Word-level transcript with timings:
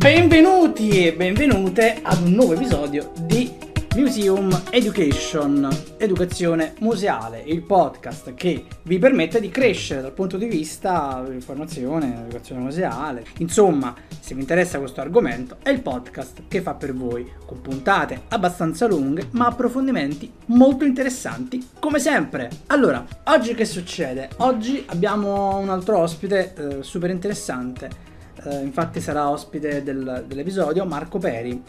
Benvenuti 0.00 1.06
e 1.06 1.12
benvenute 1.12 1.98
ad 2.00 2.22
un 2.22 2.32
nuovo 2.32 2.54
episodio 2.54 3.12
di 3.20 3.52
Museum 3.96 4.62
Education, 4.70 5.68
educazione 5.98 6.72
museale, 6.78 7.42
il 7.44 7.60
podcast 7.60 8.32
che 8.32 8.64
vi 8.84 8.98
permette 8.98 9.40
di 9.40 9.50
crescere 9.50 10.00
dal 10.00 10.14
punto 10.14 10.38
di 10.38 10.46
vista 10.46 11.20
dell'informazione, 11.22 12.22
educazione 12.22 12.62
museale. 12.62 13.26
Insomma, 13.40 13.94
se 14.18 14.34
vi 14.34 14.40
interessa 14.40 14.78
questo 14.78 15.02
argomento, 15.02 15.58
è 15.62 15.68
il 15.68 15.82
podcast 15.82 16.44
che 16.48 16.62
fa 16.62 16.72
per 16.72 16.94
voi, 16.94 17.30
con 17.44 17.60
puntate 17.60 18.22
abbastanza 18.28 18.86
lunghe, 18.86 19.28
ma 19.32 19.48
approfondimenti 19.48 20.32
molto 20.46 20.86
interessanti, 20.86 21.68
come 21.78 21.98
sempre. 21.98 22.48
Allora, 22.68 23.04
oggi 23.24 23.54
che 23.54 23.66
succede? 23.66 24.30
Oggi 24.38 24.82
abbiamo 24.86 25.58
un 25.58 25.68
altro 25.68 25.98
ospite 25.98 26.54
eh, 26.54 26.82
super 26.82 27.10
interessante. 27.10 28.08
Eh, 28.44 28.62
infatti 28.62 29.00
sarà 29.00 29.28
ospite 29.28 29.82
del, 29.82 30.24
dell'episodio 30.26 30.84
Marco 30.84 31.18
Peri 31.18 31.62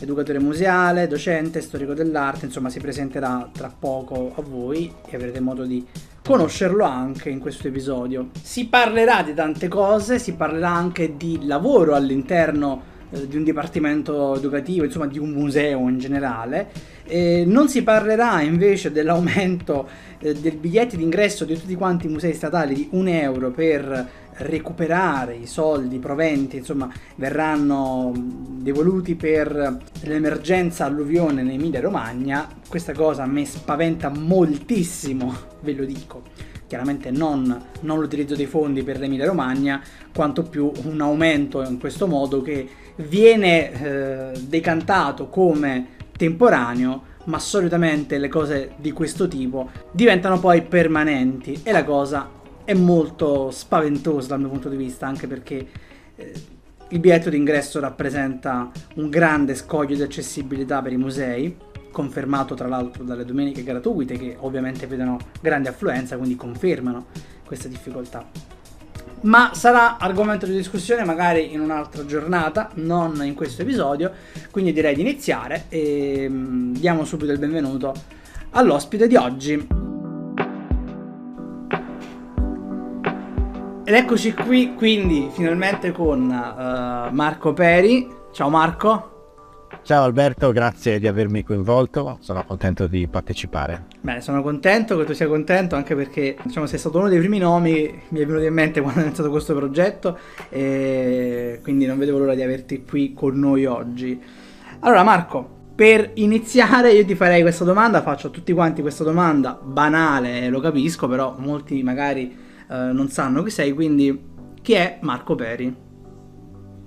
educatore 0.00 0.38
museale, 0.38 1.06
docente, 1.06 1.60
storico 1.60 1.94
dell'arte, 1.94 2.46
insomma 2.46 2.68
si 2.68 2.80
presenterà 2.80 3.48
tra 3.52 3.72
poco 3.76 4.32
a 4.36 4.42
voi 4.42 4.92
e 5.06 5.16
avrete 5.16 5.40
modo 5.40 5.64
di 5.64 5.86
conoscerlo 6.22 6.84
anche 6.84 7.30
in 7.30 7.38
questo 7.38 7.68
episodio. 7.68 8.30
Si 8.42 8.66
parlerà 8.66 9.22
di 9.22 9.34
tante 9.34 9.68
cose, 9.68 10.18
si 10.18 10.34
parlerà 10.34 10.70
anche 10.70 11.16
di 11.16 11.40
lavoro 11.44 11.94
all'interno 11.94 12.92
eh, 13.10 13.28
di 13.28 13.36
un 13.36 13.44
dipartimento 13.44 14.34
educativo, 14.36 14.84
insomma 14.84 15.06
di 15.06 15.18
un 15.18 15.30
museo 15.30 15.88
in 15.88 15.98
generale. 15.98 16.70
E 17.06 17.44
non 17.46 17.68
si 17.68 17.82
parlerà 17.82 18.40
invece 18.40 18.90
dell'aumento 18.90 19.86
eh, 20.18 20.32
del 20.34 20.56
biglietti 20.56 20.96
d'ingresso 20.96 21.44
di 21.44 21.58
tutti 21.58 21.74
quanti 21.74 22.06
i 22.06 22.08
musei 22.08 22.32
statali 22.32 22.74
di 22.74 22.88
un 22.92 23.06
euro 23.08 23.50
per 23.50 24.08
recuperare 24.36 25.34
i 25.34 25.46
soldi, 25.46 25.96
i 25.96 26.00
proventi, 26.00 26.56
insomma, 26.56 26.90
verranno 27.16 28.12
devoluti 28.14 29.14
per 29.14 29.78
l'emergenza 30.02 30.84
alluvione 30.84 31.42
in 31.42 31.50
Emilia 31.50 31.80
Romagna. 31.80 32.48
Questa 32.68 32.92
cosa 32.92 33.26
me 33.26 33.44
spaventa 33.44 34.08
moltissimo, 34.08 35.34
ve 35.60 35.74
lo 35.74 35.84
dico. 35.84 36.22
Chiaramente 36.66 37.10
non, 37.10 37.66
non 37.80 38.00
l'utilizzo 38.00 38.34
dei 38.34 38.46
fondi 38.46 38.82
per 38.82 38.98
l'Emilia 38.98 39.26
Romagna, 39.26 39.80
quanto 40.12 40.42
più 40.42 40.72
un 40.84 41.00
aumento 41.00 41.62
in 41.62 41.78
questo 41.78 42.06
modo 42.06 42.42
che 42.42 42.68
viene 42.96 43.72
eh, 43.72 44.40
decantato 44.40 45.28
come 45.28 45.88
temporaneo 46.16 47.12
ma 47.24 47.38
solitamente 47.38 48.18
le 48.18 48.28
cose 48.28 48.72
di 48.76 48.92
questo 48.92 49.28
tipo 49.28 49.70
diventano 49.90 50.38
poi 50.38 50.62
permanenti 50.62 51.60
e 51.62 51.72
la 51.72 51.84
cosa 51.84 52.28
è 52.64 52.74
molto 52.74 53.50
spaventoso 53.50 54.28
dal 54.28 54.40
mio 54.40 54.48
punto 54.48 54.68
di 54.68 54.76
vista, 54.76 55.06
anche 55.06 55.26
perché 55.26 55.66
eh, 56.16 56.32
il 56.88 56.98
biglietto 56.98 57.30
d'ingresso 57.30 57.80
rappresenta 57.80 58.70
un 58.94 59.08
grande 59.08 59.54
scoglio 59.54 59.96
di 59.96 60.02
accessibilità 60.02 60.82
per 60.82 60.92
i 60.92 60.96
musei, 60.96 61.56
confermato 61.90 62.54
tra 62.54 62.66
l'altro 62.66 63.04
dalle 63.04 63.24
domeniche 63.24 63.62
gratuite 63.62 64.18
che 64.18 64.36
ovviamente 64.40 64.86
vedono 64.86 65.18
grande 65.40 65.68
affluenza, 65.68 66.16
quindi 66.16 66.36
confermano 66.36 67.06
questa 67.44 67.68
difficoltà. 67.68 68.26
Ma 69.22 69.52
sarà 69.54 69.96
argomento 69.96 70.44
di 70.44 70.54
discussione 70.54 71.04
magari 71.04 71.52
in 71.52 71.60
un'altra 71.60 72.04
giornata, 72.04 72.70
non 72.74 73.24
in 73.24 73.34
questo 73.34 73.62
episodio, 73.62 74.12
quindi 74.50 74.72
direi 74.72 74.94
di 74.94 75.00
iniziare 75.00 75.64
e 75.68 76.26
mm, 76.28 76.74
diamo 76.74 77.04
subito 77.04 77.32
il 77.32 77.38
benvenuto 77.38 77.94
all'ospite 78.50 79.06
di 79.06 79.16
oggi. 79.16 79.93
Ed 83.86 83.92
eccoci 83.92 84.32
qui 84.32 84.72
quindi 84.74 85.28
finalmente 85.30 85.92
con 85.92 86.22
uh, 86.22 87.14
Marco 87.14 87.52
Peri. 87.52 88.08
Ciao 88.32 88.48
Marco. 88.48 89.10
Ciao 89.82 90.04
Alberto, 90.04 90.52
grazie 90.52 90.98
di 90.98 91.06
avermi 91.06 91.42
coinvolto, 91.42 92.16
sono 92.20 92.42
contento 92.46 92.86
di 92.86 93.06
partecipare. 93.06 93.84
Bene, 94.00 94.22
sono 94.22 94.42
contento 94.42 94.96
che 94.96 95.04
tu 95.04 95.12
sia 95.12 95.26
contento 95.26 95.76
anche 95.76 95.94
perché 95.94 96.34
diciamo, 96.42 96.64
sei 96.64 96.78
stato 96.78 96.96
uno 96.96 97.08
dei 97.08 97.18
primi 97.18 97.36
nomi 97.36 98.02
mi 98.08 98.20
è 98.20 98.24
venuto 98.24 98.46
in 98.46 98.54
mente 98.54 98.80
quando 98.80 99.00
è 99.00 99.04
iniziato 99.04 99.28
questo 99.28 99.54
progetto 99.54 100.18
e 100.48 101.60
quindi 101.62 101.84
non 101.84 101.98
vedevo 101.98 102.16
l'ora 102.16 102.34
di 102.34 102.42
averti 102.42 102.84
qui 102.84 103.12
con 103.12 103.38
noi 103.38 103.66
oggi. 103.66 104.18
Allora 104.80 105.02
Marco, 105.02 105.46
per 105.74 106.12
iniziare 106.14 106.92
io 106.92 107.04
ti 107.04 107.14
farei 107.14 107.42
questa 107.42 107.64
domanda, 107.64 108.00
faccio 108.00 108.28
a 108.28 108.30
tutti 108.30 108.54
quanti 108.54 108.80
questa 108.80 109.04
domanda 109.04 109.60
banale, 109.62 110.48
lo 110.48 110.60
capisco, 110.60 111.06
però 111.06 111.34
molti 111.36 111.82
magari 111.82 112.43
eh, 112.68 112.92
non 112.92 113.08
sanno 113.08 113.42
chi 113.42 113.50
sei, 113.50 113.72
quindi 113.72 114.32
chi 114.62 114.72
è 114.72 114.98
Marco 115.02 115.34
Peri? 115.34 115.82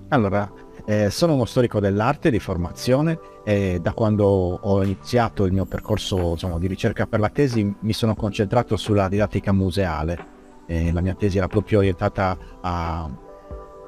Allora, 0.10 0.50
eh, 0.86 1.10
sono 1.10 1.34
uno 1.34 1.46
storico 1.46 1.80
dell'arte 1.80 2.32
di 2.32 2.40
formazione 2.40 3.20
e 3.44 3.80
da 3.82 3.94
quando 3.94 4.26
ho 4.26 4.84
iniziato 4.84 5.46
il 5.46 5.54
mio 5.54 5.66
percorso 5.66 6.32
diciamo, 6.32 6.60
di 6.60 6.68
ricerca 6.68 7.06
per 7.06 7.20
la 7.20 7.30
tesi 7.30 7.76
mi 7.80 7.94
sono 7.94 8.16
concentrato 8.16 8.78
sulla 8.78 9.08
didattica 9.08 9.52
museale. 9.52 10.36
Eh, 10.66 10.92
la 10.92 11.02
mia 11.02 11.14
tesi 11.14 11.38
era 11.38 11.48
proprio 11.48 11.80
orientata 11.80 12.38
a, 12.62 13.10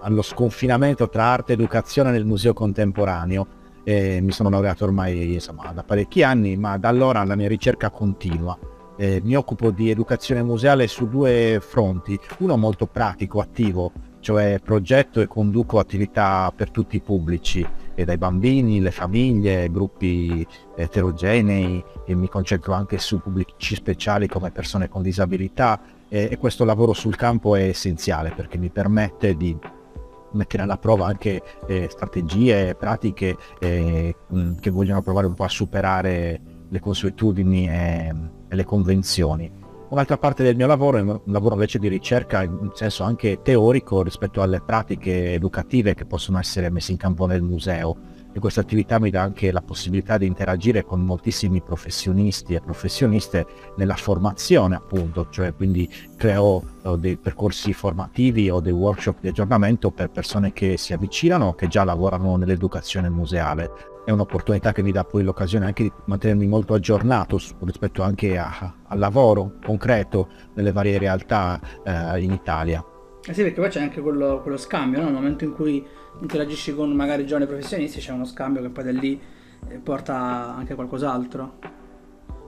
allo 0.02 0.22
sconfinamento 0.22 1.10
tra 1.10 1.24
arte 1.26 1.54
ed 1.54 1.60
educazione 1.60 2.12
nel 2.12 2.26
museo 2.26 2.54
contemporaneo. 2.54 3.48
mi 3.86 4.32
sono 4.32 4.50
laureato 4.50 4.84
ormai 4.84 5.34
insomma, 5.34 5.72
da 5.74 5.84
parecchi 5.84 6.22
anni, 6.22 6.56
ma 6.58 6.78
da 6.78 6.90
allora 6.90 7.24
la 7.24 7.36
mia 7.36 7.48
ricerca 7.48 7.90
continua 7.90 8.58
eh, 9.00 9.22
mi 9.24 9.36
occupo 9.36 9.72
di 9.72 9.90
educazione 9.90 10.44
museale 10.44 10.88
su 10.88 11.08
due 11.08 11.60
fronti, 11.62 12.20
uno 12.40 12.58
molto 12.58 12.86
pratico, 12.86 13.40
attivo, 13.40 13.94
cioè 14.20 14.60
progetto 14.62 15.22
e 15.22 15.28
conduco 15.28 15.80
attività 15.80 16.52
per 16.54 16.70
tutti 16.70 16.98
i 16.98 17.02
pubblici, 17.02 17.66
e 17.96 18.04
dai 18.04 18.18
bambini, 18.18 18.82
le 18.82 18.92
famiglie, 18.92 19.72
gruppi 19.72 20.46
eterogenei, 20.76 21.82
e 22.06 22.14
mi 22.14 22.28
concentro 22.28 22.74
anche 22.74 22.98
su 22.98 23.22
pubblici 23.22 23.76
speciali 23.76 24.28
come 24.28 24.52
persone 24.52 24.90
con 24.90 25.02
disabilità 25.02 25.80
e, 26.10 26.28
e 26.30 26.38
questo 26.38 26.66
lavoro 26.66 26.92
sul 26.92 27.16
campo 27.16 27.56
è 27.56 27.70
essenziale 27.70 28.32
perché 28.36 28.58
mi 28.58 28.70
permette 28.70 29.38
di 29.38 29.58
mettere 30.32 30.64
alla 30.64 30.78
prova 30.78 31.08
anche 31.08 31.42
eh, 31.68 31.88
strategie, 31.90 32.76
pratiche 32.76 33.38
eh, 33.60 34.14
che 34.60 34.70
vogliono 34.70 35.02
provare 35.02 35.26
un 35.26 35.36
po' 35.36 35.46
a 35.46 35.50
superare 35.50 36.42
le 36.68 36.80
consuetudini 36.82 37.68
e, 37.70 38.16
le 38.50 38.64
convenzioni. 38.66 39.60
Un'altra 39.90 40.20
parte 40.20 40.44
del 40.44 40.56
mio 40.56 40.68
lavoro 40.68 40.98
è 40.98 41.02
un 41.02 41.20
lavoro 41.26 41.56
invece 41.56 41.80
di 41.80 41.88
ricerca 41.88 42.44
in 42.44 42.70
senso 42.74 43.04
anche 43.04 43.42
teorico 43.42 44.04
rispetto 44.04 44.44
alle 44.44 44.62
pratiche 44.62 45.34
educative 45.34 45.96
che 45.96 46.06
possono 46.06 46.38
essere 46.38 46.70
messe 46.70 46.92
in 46.92 46.98
campo 46.98 47.26
nel 47.26 47.42
museo. 47.42 48.18
E 48.32 48.40
questa 48.40 48.62
attività 48.62 49.00
mi 49.00 49.10
dà 49.10 49.24
anche 49.24 49.52
la 49.52 49.64
possibilità 49.64 50.20
di 50.20 50.28
interagire 50.28 50.86
con 50.86 51.02
moltissimi 51.02 51.64
professionisti 51.64 52.54
e 52.54 52.62
professioniste 52.62 53.48
nella 53.78 53.96
formazione 53.96 54.76
appunto, 54.76 55.28
cioè 55.32 55.56
quindi 55.56 55.92
creo 56.16 56.64
eh, 56.84 56.96
dei 57.00 57.18
percorsi 57.18 57.74
formativi 57.74 58.52
o 58.52 58.60
dei 58.60 58.72
workshop 58.72 59.22
di 59.22 59.30
aggiornamento 59.30 59.90
per 59.90 60.12
persone 60.12 60.54
che 60.54 60.78
si 60.78 60.94
avvicinano, 60.94 61.56
che 61.56 61.68
già 61.68 61.84
lavorano 61.84 62.36
nell'educazione 62.36 63.10
museale 63.10 63.72
è 64.10 64.12
un'opportunità 64.12 64.72
che 64.72 64.82
mi 64.82 64.92
dà 64.92 65.04
poi 65.04 65.22
l'occasione 65.22 65.66
anche 65.66 65.84
di 65.84 65.92
mantenermi 66.06 66.48
molto 66.48 66.74
aggiornato 66.74 67.40
rispetto 67.60 68.02
anche 68.02 68.40
a, 68.40 68.74
al 68.88 68.98
lavoro 68.98 69.58
concreto 69.64 70.30
nelle 70.56 70.72
varie 70.72 70.98
realtà 70.98 71.60
eh, 71.84 72.20
in 72.20 72.32
Italia. 72.32 72.84
Eh 73.24 73.34
sì, 73.36 73.44
perché 73.44 73.62
poi 73.62 73.70
c'è 73.70 73.82
anche 73.82 74.02
quello, 74.02 74.42
quello 74.42 74.58
scambio, 74.58 74.98
no? 74.98 75.06
nel 75.06 75.14
momento 75.14 75.44
in 75.44 75.54
cui 75.54 75.86
interagisci 76.22 76.74
con 76.74 76.92
magari 76.92 77.28
giovani 77.28 77.46
professionisti 77.46 78.00
c'è 78.00 78.12
uno 78.12 78.26
scambio 78.26 78.64
che 78.64 78.70
poi 78.70 78.84
da 78.84 78.92
lì 78.92 79.22
eh, 79.68 79.78
porta 79.78 80.56
anche 80.56 80.74
qualcos'altro. 80.74 81.60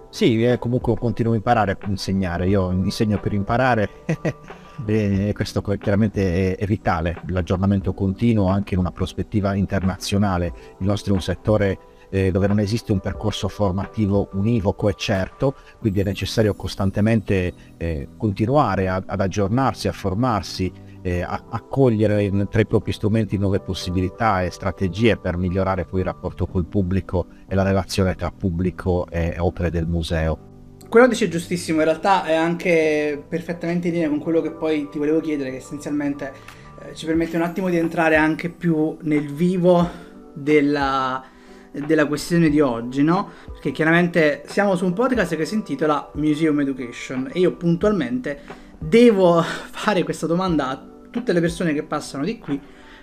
Sì, 0.10 0.44
eh, 0.44 0.58
comunque 0.58 0.96
continuo 0.96 1.34
a 1.34 1.36
imparare 1.36 1.78
a 1.80 1.88
insegnare, 1.88 2.48
io 2.48 2.72
insegno 2.72 3.20
per 3.20 3.34
imparare 3.34 3.88
e 4.86 5.32
questo 5.34 5.62
chiaramente 5.62 6.56
è, 6.56 6.66
vitale, 6.66 7.22
l'aggiornamento 7.28 7.94
continuo 7.94 8.48
anche 8.48 8.74
in 8.74 8.80
una 8.80 8.92
prospettiva 8.92 9.54
internazionale. 9.54 10.54
Il 10.80 10.86
nostro 10.86 11.14
è 11.14 11.16
un 11.16 11.22
settore 11.22 11.78
eh, 12.10 12.32
dove 12.32 12.48
non 12.48 12.60
esiste 12.60 12.92
un 12.92 13.00
percorso 13.00 13.48
formativo 13.48 14.30
univoco 14.34 14.90
e 14.90 14.94
certo, 14.96 15.56
quindi 15.80 16.02
è 16.02 16.04
necessario 16.04 16.54
costantemente 16.54 17.54
eh, 17.78 18.10
continuare 18.18 18.90
ad 18.90 19.20
aggiornarsi, 19.20 19.88
a 19.88 19.94
formarsi, 19.94 20.72
eh, 21.02 21.22
a, 21.22 21.46
a 21.50 21.62
cogliere 21.62 22.24
in, 22.24 22.48
tra 22.50 22.62
i 22.62 22.68
propri 22.68 22.92
strumenti 22.92 23.38
nuove 23.38 23.60
possibilità 23.60 24.44
e 24.44 24.52
strategie 24.52 25.18
per 25.18 25.38
migliorare 25.38 25.86
poi 25.86 26.02
il 26.02 26.06
rapporto 26.06 26.46
col 26.46 26.66
pubblico 26.66 27.28
e 27.48 27.56
la 27.56 27.64
relazione 27.64 28.16
tra 28.16 28.32
pubblico 28.32 29.08
e 29.10 29.36
opere 29.40 29.72
del 29.72 29.88
museo. 29.88 30.51
Quello 30.92 31.08
dice 31.08 31.30
giustissimo, 31.30 31.78
in 31.78 31.86
realtà 31.86 32.26
è 32.26 32.34
anche 32.34 33.24
perfettamente 33.26 33.88
in 33.88 33.94
linea 33.94 34.10
con 34.10 34.20
quello 34.20 34.42
che 34.42 34.52
poi 34.52 34.90
ti 34.92 34.98
volevo 34.98 35.22
chiedere, 35.22 35.50
che 35.50 35.56
essenzialmente 35.56 36.34
eh, 36.82 36.94
ci 36.96 37.06
permette 37.06 37.38
un 37.38 37.44
attimo 37.44 37.70
di 37.70 37.78
entrare 37.78 38.18
anche 38.18 38.50
più 38.50 38.98
nel 39.04 39.32
vivo 39.32 39.90
della, 40.34 41.24
della 41.72 42.06
questione 42.08 42.50
di 42.50 42.60
oggi, 42.60 43.04
no? 43.04 43.32
Perché 43.54 43.72
chiaramente 43.72 44.44
siamo 44.48 44.76
su 44.76 44.84
un 44.84 44.92
podcast 44.92 45.38
che 45.38 45.46
si 45.46 45.54
intitola 45.54 46.12
Museum 46.16 46.60
Education 46.60 47.30
e 47.32 47.40
io 47.40 47.54
puntualmente 47.54 48.42
devo 48.78 49.42
fare 49.72 50.04
questa 50.04 50.28
domanda 50.28 50.68
a 50.68 50.86
tutte 51.10 51.32
le 51.32 51.40
persone 51.40 51.74
che 51.74 51.84
passano 51.84 52.26
di 52.26 52.38
qui 52.38 52.60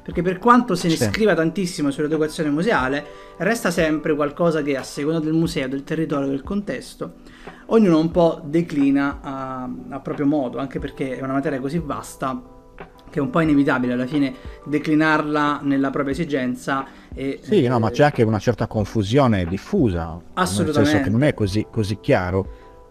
perché 0.08 0.22
per 0.22 0.38
quanto 0.38 0.74
se 0.74 0.88
ne 0.88 0.96
Sì. 0.96 1.04
scriva 1.04 1.34
tantissimo 1.34 1.90
sull'educazione 1.90 2.48
museale, 2.48 3.04
resta 3.36 3.70
sempre 3.70 4.14
qualcosa 4.14 4.62
che 4.62 4.74
a 4.74 4.82
seconda 4.82 5.20
del 5.20 5.34
museo, 5.34 5.68
del 5.68 5.84
territorio, 5.84 6.28
del 6.28 6.42
contesto, 6.42 7.16
ognuno 7.66 7.98
un 7.98 8.10
po' 8.10 8.40
declina 8.44 9.18
a, 9.22 9.68
a 9.90 10.00
proprio 10.00 10.26
modo, 10.26 10.58
anche 10.58 10.78
perché 10.78 11.16
è 11.18 11.22
una 11.22 11.32
materia 11.34 11.60
così 11.60 11.78
vasta 11.78 12.40
che 13.10 13.18
è 13.18 13.22
un 13.22 13.30
po' 13.30 13.40
inevitabile 13.40 13.94
alla 13.94 14.06
fine 14.06 14.34
declinarla 14.66 15.60
nella 15.62 15.90
propria 15.90 16.12
esigenza. 16.14 16.84
E, 17.14 17.40
Sì, 17.42 17.66
no, 17.66 17.78
ma 17.78 17.88
eh, 17.88 17.92
c'è 17.92 18.04
anche 18.04 18.22
una 18.22 18.38
certa 18.38 18.66
confusione 18.66 19.46
diffusa. 19.46 20.12
Nel 20.12 20.22
Assolutamente. 20.34 20.90
senso 20.90 21.04
che 21.04 21.10
non 21.10 21.22
è 21.22 21.34
così, 21.34 21.66
così 21.70 21.98
chiaro 22.00 22.46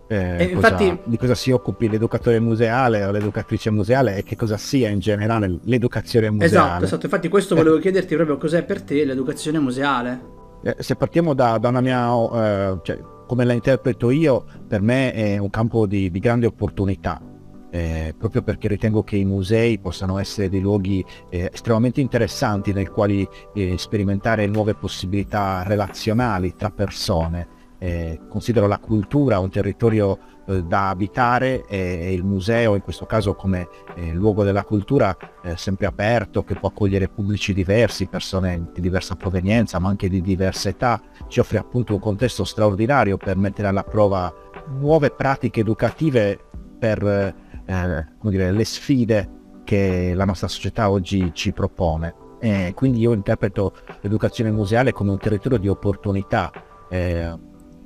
eh, 0.10 0.52
cosa- 0.54 0.70
infatti- 0.70 1.00
di 1.04 1.18
cosa 1.18 1.36
si 1.36 1.52
occupi 1.52 1.90
l'educatore 1.90 2.40
museale 2.40 3.04
o 3.04 3.12
l'educatrice 3.12 3.70
museale 3.70 4.16
e 4.18 4.24
che 4.24 4.36
cosa 4.38 4.56
sia 4.58 4.90
in 4.90 5.00
generale 5.00 5.60
l'educazione 5.64 6.30
museale. 6.30 6.48
Esatto, 6.68 6.84
esatto. 6.86 7.06
Infatti 7.06 7.28
questo 7.28 7.54
Eh. 7.54 7.58
volevo 7.58 7.78
chiederti 7.78 8.16
proprio 8.16 8.38
cos'è 8.38 8.64
per 8.64 8.82
te 8.84 9.04
l'educazione 9.06 9.60
museale. 9.60 10.22
Eh, 10.64 10.76
Se 10.80 10.96
partiamo 10.96 11.34
da, 11.34 11.58
da 11.58 11.70
una 11.70 11.82
mia, 11.82 12.08
eh, 12.10 12.78
cioè, 12.84 13.00
come 13.28 13.46
la 13.46 13.54
interpreto 13.54 14.10
io, 14.10 14.46
per 14.68 14.82
me 14.82 15.14
è 15.14 15.38
un 15.38 15.50
campo 15.52 15.86
di, 15.86 16.10
di 16.10 16.20
grande 16.20 16.48
opportunità, 16.48 17.22
eh, 17.70 18.16
proprio 18.18 18.42
perché 18.42 18.68
ritengo 18.68 19.04
che 19.04 19.18
i 19.18 19.26
musei 19.26 19.78
possano 19.78 20.18
essere 20.18 20.50
dei 20.50 20.62
luoghi 20.62 21.06
eh, 21.30 21.52
estremamente 21.54 22.02
interessanti 22.02 22.74
nei 22.74 22.88
quali 22.88 23.28
eh, 23.54 23.78
sperimentare 23.78 24.48
nuove 24.48 24.74
possibilità 24.74 25.64
relazionali 25.64 26.56
tra 26.56 26.72
persone. 26.72 27.57
Eh, 27.80 28.22
considero 28.28 28.66
la 28.66 28.80
cultura 28.80 29.38
un 29.38 29.52
territorio 29.52 30.18
eh, 30.48 30.64
da 30.64 30.90
abitare 30.90 31.64
e, 31.68 31.78
e 31.78 32.14
il 32.14 32.24
museo 32.24 32.74
in 32.74 32.82
questo 32.82 33.06
caso 33.06 33.36
come 33.36 33.68
eh, 33.96 34.14
luogo 34.14 34.44
della 34.44 34.64
cultura 34.64 35.16
eh, 35.44 35.56
sempre 35.58 35.86
aperto 35.86 36.44
che 36.44 36.56
può 36.56 36.70
accogliere 36.70 37.08
pubblici 37.08 37.54
diversi, 37.54 38.08
persone 38.08 38.72
di 38.74 38.82
diversa 38.82 39.16
provenienza 39.16 39.78
ma 39.78 39.90
anche 39.90 40.10
di 40.10 40.22
diversa 40.22 40.70
età, 40.70 41.00
ci 41.28 41.40
offre 41.40 41.60
appunto 41.60 41.94
un 41.94 42.00
contesto 42.00 42.44
straordinario 42.46 43.18
per 43.18 43.38
mettere 43.38 43.68
alla 43.68 43.84
prova 43.84 44.34
nuove 44.80 45.12
pratiche 45.12 45.60
educative 45.60 46.40
per 46.80 47.36
eh, 47.66 48.08
dire, 48.22 48.52
le 48.52 48.66
sfide 48.66 49.30
che 49.64 50.14
la 50.16 50.26
nostra 50.26 50.48
società 50.48 50.90
oggi 50.90 51.32
ci 51.34 51.52
propone. 51.52 52.16
E 52.40 52.72
quindi 52.76 53.00
io 53.00 53.14
interpreto 53.14 53.74
l'educazione 54.02 54.52
museale 54.52 54.94
come 54.94 55.12
un 55.12 55.18
territorio 55.18 55.58
di 55.58 55.68
opportunità. 55.68 56.52
Eh, 56.90 57.36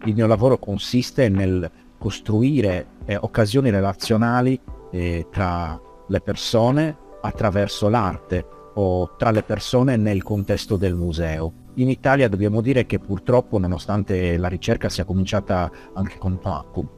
il 0.05 0.15
mio 0.15 0.27
lavoro 0.27 0.57
consiste 0.57 1.29
nel 1.29 1.69
costruire 1.97 2.87
eh, 3.05 3.15
occasioni 3.15 3.69
relazionali 3.69 4.59
eh, 4.91 5.27
tra 5.31 5.79
le 6.07 6.21
persone 6.21 6.97
attraverso 7.21 7.87
l'arte 7.89 8.45
o 8.73 9.15
tra 9.15 9.31
le 9.31 9.43
persone 9.43 9.97
nel 9.97 10.23
contesto 10.23 10.77
del 10.77 10.95
museo. 10.95 11.53
In 11.75 11.89
Italia 11.89 12.27
dobbiamo 12.27 12.61
dire 12.61 12.85
che 12.85 12.99
purtroppo, 12.99 13.57
nonostante 13.59 14.37
la 14.37 14.47
ricerca 14.47 14.89
sia 14.89 15.05
cominciata 15.05 15.69
anche 15.93 16.17
con, 16.17 16.39
con- 16.41 16.89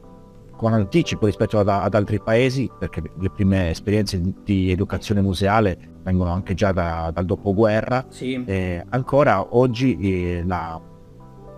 con 0.55 0.71
anticipo 0.71 1.25
rispetto 1.25 1.59
ad, 1.59 1.67
ad 1.67 1.93
altri 1.93 2.21
paesi, 2.21 2.71
perché 2.79 3.01
le 3.19 3.29
prime 3.29 3.71
esperienze 3.71 4.21
di, 4.21 4.33
di 4.43 4.71
educazione 4.71 5.19
museale 5.19 5.77
vengono 6.03 6.31
anche 6.31 6.53
già 6.53 6.71
da- 6.71 7.11
dal 7.13 7.25
dopoguerra, 7.25 8.05
Sì. 8.07 8.41
eh, 8.45 8.83
ancora 8.89 9.55
oggi 9.57 9.97
eh, 9.99 10.43
la, 10.45 10.79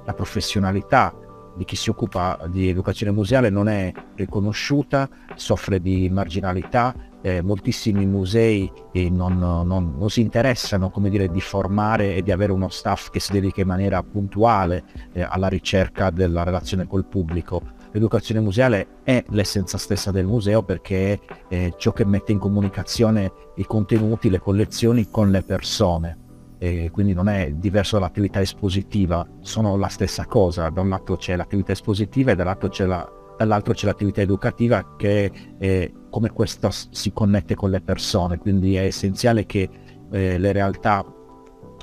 la 0.06 0.14
professionalità 0.14 1.14
di 1.56 1.66
chi 1.66 1.76
si 1.76 1.90
occupa 1.90 2.40
di 2.48 2.70
educazione 2.70 3.12
museale 3.12 3.50
non 3.50 3.68
è 3.68 3.92
riconosciuta, 4.16 5.10
soffre 5.36 5.82
di 5.82 6.10
marginalità, 6.10 6.94
eh, 7.22 7.42
moltissimi 7.42 8.06
musei 8.06 8.72
eh, 8.92 9.10
non, 9.10 9.40
non- 9.40 9.96
non 9.98 10.10
si 10.12 10.22
interessano 10.22 10.92
dire, 10.96 11.30
di 11.30 11.42
formare 11.42 12.16
e 12.16 12.22
di 12.22 12.32
avere 12.32 12.52
uno 12.52 12.70
staff 12.70 13.10
che 13.10 13.20
si 13.20 13.32
dedica 13.32 13.62
in 13.62 13.68
maniera 13.68 14.04
puntuale 14.04 14.84
eh, 15.14 15.24
alla 15.24 15.48
ricerca 15.48 16.12
della 16.12 16.44
relazione 16.44 16.86
col 16.86 17.06
pubblico. 17.06 17.74
L'educazione 17.92 18.42
museale 18.42 18.88
è 19.04 19.24
l'essenza 19.30 19.78
stessa 19.78 20.12
del 20.12 20.26
museo 20.26 20.62
perché 20.62 21.14
è 21.14 21.20
eh, 21.48 21.74
ciò 21.78 21.94
che 21.94 22.06
mette 22.06 22.34
in 22.34 22.40
comunicazione 22.40 23.32
i 23.56 23.66
contenuti, 23.66 24.30
le 24.30 24.40
collezioni 24.40 25.10
con 25.10 25.32
le 25.32 25.42
persone 25.42 26.24
e 26.58 26.90
quindi 26.92 27.14
non 27.14 27.28
è 27.28 27.52
diverso 27.52 27.98
dall'attività 27.98 28.42
espositiva, 28.42 29.28
sono 29.42 29.78
la 29.78 29.88
stessa 29.88 30.26
cosa, 30.26 30.70
da 30.70 30.82
un 30.82 30.90
lato 30.90 31.16
c'è 31.16 31.36
l'attività 31.36 31.72
espositiva 31.72 32.32
e 32.32 32.36
dall'altro 32.36 32.70
c'è, 32.70 32.86
la- 32.86 33.10
dall'altro 33.38 33.74
c'è 33.74 33.86
l'attività 33.86 34.22
educativa 34.22 34.96
che 34.96 35.32
è 35.58 35.92
come 36.10 36.30
questa 36.32 36.70
si 36.72 37.12
connette 37.12 37.56
con 37.56 37.70
le 37.70 37.82
persone, 37.82 38.38
quindi 38.38 38.76
è 38.76 38.84
essenziale 38.84 39.46
che 39.46 39.70
eh, 40.12 40.38
le 40.38 40.52
realtà 40.52 41.06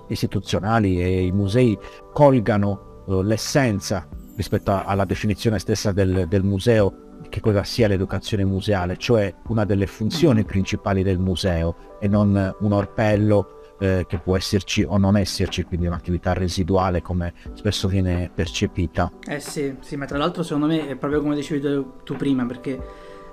istituzionali 0.08 1.02
e 1.02 1.26
i 1.26 1.32
musei 1.32 1.78
colgano 2.12 3.04
eh, 3.08 3.22
l'essenza 3.22 4.08
rispetto 4.36 4.72
alla 4.84 5.04
definizione 5.04 5.58
stessa 5.58 5.92
del, 5.92 6.26
del 6.28 6.42
museo 6.42 7.10
che 7.28 7.40
cosa 7.40 7.62
sia 7.64 7.88
l'educazione 7.88 8.44
museale, 8.44 8.96
cioè 8.96 9.32
una 9.48 9.64
delle 9.64 9.86
funzioni 9.86 10.44
principali 10.44 11.02
del 11.02 11.18
museo 11.18 11.96
e 12.00 12.08
non 12.08 12.56
un 12.60 12.72
orpello 12.72 13.60
eh, 13.82 14.04
che 14.06 14.18
può 14.18 14.36
esserci 14.36 14.84
o 14.84 14.96
non 14.96 15.16
esserci, 15.16 15.64
quindi 15.64 15.88
un'attività 15.88 16.32
residuale 16.32 17.02
come 17.02 17.34
spesso 17.54 17.88
viene 17.88 18.30
percepita. 18.32 19.10
Eh 19.26 19.40
sì, 19.40 19.74
sì, 19.80 19.96
ma 19.96 20.06
tra 20.06 20.18
l'altro 20.18 20.44
secondo 20.44 20.66
me 20.66 20.86
è 20.86 20.94
proprio 20.94 21.20
come 21.20 21.34
dicevi 21.34 21.60
tu, 21.60 21.92
tu 22.04 22.14
prima, 22.14 22.46
perché 22.46 22.80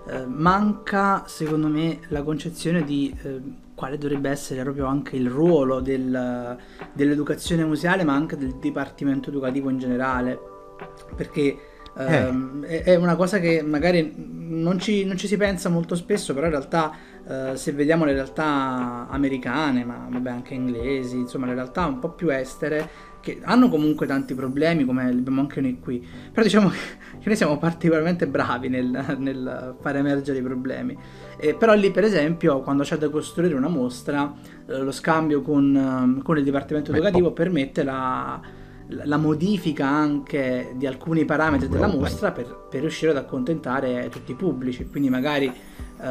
eh, 0.08 0.26
manca 0.26 1.24
secondo 1.28 1.68
me 1.68 2.00
la 2.08 2.24
concezione 2.24 2.84
di 2.84 3.16
eh, 3.22 3.42
quale 3.76 4.00
dovrebbe 4.00 4.32
essere 4.32 4.64
proprio 4.64 4.88
anche 4.88 5.16
il 5.16 5.30
ruolo 5.30 5.82
del- 5.82 6.58
dell'educazione 6.94 7.64
museale, 7.64 8.04
ma 8.04 8.16
anche 8.16 8.36
del 8.36 8.56
dipartimento 8.60 9.30
educativo 9.30 9.70
in 9.70 9.78
generale, 9.78 10.40
perché 11.16 11.58
ehm, 11.96 12.66
è, 12.66 12.84
è 12.84 12.96
una 12.96 13.16
cosa 13.16 13.40
che 13.40 13.62
magari 13.62 14.14
non 14.18 14.80
ci, 14.80 15.06
non 15.06 15.16
ci 15.16 15.28
si 15.28 15.38
pensa 15.38 15.70
molto 15.70 15.96
spesso, 15.96 16.34
però 16.34 16.48
in 16.48 16.54
realtà 16.54 16.92
eh, 17.30 17.56
se 17.56 17.74
vediamo 17.74 18.06
le 18.06 18.14
realtà 18.14 19.06
americane, 19.08 19.86
ma 19.86 20.08
vabbè 20.10 20.32
anche 20.32 20.56
inglesi, 20.56 21.16
insomma 21.18 21.46
le 21.46 21.54
realtà 21.54 21.86
un 21.86 22.00
po' 22.00 22.10
più 22.10 22.34
estere, 22.34 23.08
che 23.20 23.40
hanno 23.44 23.70
comunque 23.70 24.08
tanti 24.08 24.34
problemi 24.34 24.84
come 24.84 25.10
abbiamo 25.10 25.42
anche 25.42 25.62
noi 25.62 25.80
qui, 25.80 26.04
però 26.32 26.42
diciamo 26.42 26.70
che 27.20 27.26
noi 27.26 27.36
siamo 27.36 27.60
particolarmente 27.60 28.26
bravi 28.26 28.70
nel, 28.70 29.16
nel 29.20 29.76
far 29.80 29.98
emergere 29.98 30.40
i 30.40 30.42
problemi. 30.42 30.98
Eh, 31.38 31.54
però 31.54 31.76
lì 31.76 31.92
per 31.92 32.04
esempio 32.04 32.62
quando 32.62 32.82
c'è 32.82 32.98
da 32.98 33.10
costruire 33.10 33.54
una 33.54 33.68
mostra, 33.68 34.34
eh, 34.68 34.80
lo 34.80 34.92
scambio 34.92 35.44
con, 35.44 35.76
ehm, 35.76 36.24
con 36.24 36.36
il 36.36 36.44
dipartimento 36.44 36.92
educativo 36.92 37.32
permette 37.32 37.84
la, 37.84 38.42
la 38.88 39.18
modifica 39.18 39.88
anche 39.88 40.74
di 40.76 40.88
alcuni 40.88 41.26
parametri 41.26 41.68
della 41.68 41.86
mostra 41.86 42.32
per, 42.32 42.68
per 42.68 42.82
riuscire 42.82 43.12
ad 43.12 43.18
accontentare 43.18 44.10
tutti 44.10 44.32
i 44.32 44.36
pubblici, 44.36 44.88
quindi 44.88 45.12
magari 45.12 45.54
eh, 46.00 46.06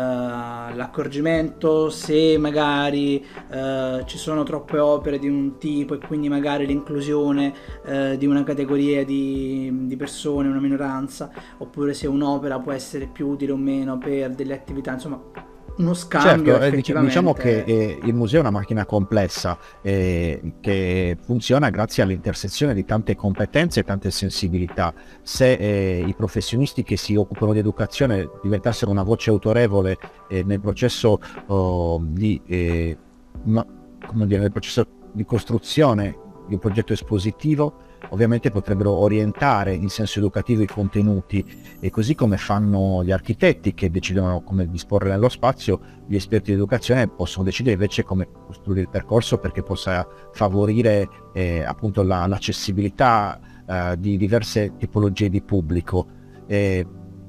l'accorgimento 0.74 1.88
se 1.90 2.36
magari 2.38 3.24
eh, 3.50 4.02
ci 4.06 4.18
sono 4.18 4.42
troppe 4.42 4.78
opere 4.78 5.18
di 5.18 5.28
un 5.28 5.58
tipo 5.58 5.94
e 5.94 5.98
quindi 5.98 6.28
magari 6.28 6.66
l'inclusione 6.66 7.54
eh, 7.84 8.16
di 8.18 8.26
una 8.26 8.44
categoria 8.44 9.04
di, 9.04 9.70
di 9.86 9.96
persone, 9.96 10.48
una 10.48 10.60
minoranza, 10.60 11.30
oppure 11.58 11.94
se 11.94 12.06
un'opera 12.06 12.58
può 12.58 12.72
essere 12.72 13.06
più 13.06 13.28
utile 13.28 13.52
o 13.52 13.56
meno 13.56 13.98
per 13.98 14.30
delle 14.34 14.54
attività, 14.54 14.92
insomma 14.92 15.56
uno 15.78 15.94
scambio 15.94 16.58
Certo, 16.58 16.66
eh, 16.66 16.70
dic- 16.70 16.98
diciamo 16.98 17.32
che 17.32 17.62
eh, 17.64 17.98
il 18.02 18.14
museo 18.14 18.38
è 18.38 18.40
una 18.40 18.50
macchina 18.50 18.84
complessa 18.84 19.58
eh, 19.82 20.54
che 20.60 21.16
funziona 21.20 21.70
grazie 21.70 22.02
all'intersezione 22.02 22.74
di 22.74 22.84
tante 22.84 23.14
competenze 23.14 23.80
e 23.80 23.84
tante 23.84 24.10
sensibilità. 24.10 24.92
Se 25.22 25.52
eh, 25.52 26.04
i 26.06 26.14
professionisti 26.14 26.82
che 26.82 26.96
si 26.96 27.14
occupano 27.14 27.52
di 27.52 27.58
educazione 27.58 28.28
diventassero 28.42 28.90
una 28.90 29.02
voce 29.02 29.30
autorevole 29.30 29.98
eh, 30.28 30.42
nel 30.42 30.60
processo 30.60 31.20
oh, 31.46 32.00
di, 32.02 32.40
eh, 32.46 32.96
ma- 33.44 33.66
come 34.06 34.26
dire, 34.26 34.40
nel 34.40 34.52
processo 34.52 34.86
di 35.12 35.24
costruzione 35.24 36.26
di 36.48 36.54
un 36.54 36.60
progetto 36.60 36.92
espositivo, 36.92 37.86
ovviamente 38.10 38.50
potrebbero 38.50 38.92
orientare 38.92 39.74
in 39.74 39.88
senso 39.88 40.18
educativo 40.18 40.62
i 40.62 40.66
contenuti 40.66 41.44
e 41.80 41.90
così 41.90 42.14
come 42.14 42.36
fanno 42.36 43.04
gli 43.04 43.10
architetti 43.10 43.74
che 43.74 43.90
decidono 43.90 44.42
come 44.42 44.68
disporre 44.68 45.10
nello 45.10 45.28
spazio, 45.28 45.80
gli 46.06 46.16
esperti 46.16 46.50
di 46.50 46.56
educazione 46.56 47.08
possono 47.08 47.44
decidere 47.44 47.74
invece 47.74 48.04
come 48.04 48.28
costruire 48.46 48.82
il 48.82 48.88
percorso 48.88 49.38
perché 49.38 49.62
possa 49.62 50.06
favorire 50.32 51.08
eh, 51.32 51.62
appunto 51.62 52.02
la- 52.02 52.26
l'accessibilità 52.26 53.38
eh, 53.68 53.96
di 53.98 54.16
diverse 54.16 54.76
tipologie 54.78 55.28
di 55.28 55.42
pubblico. 55.42 56.06
E 56.46 56.86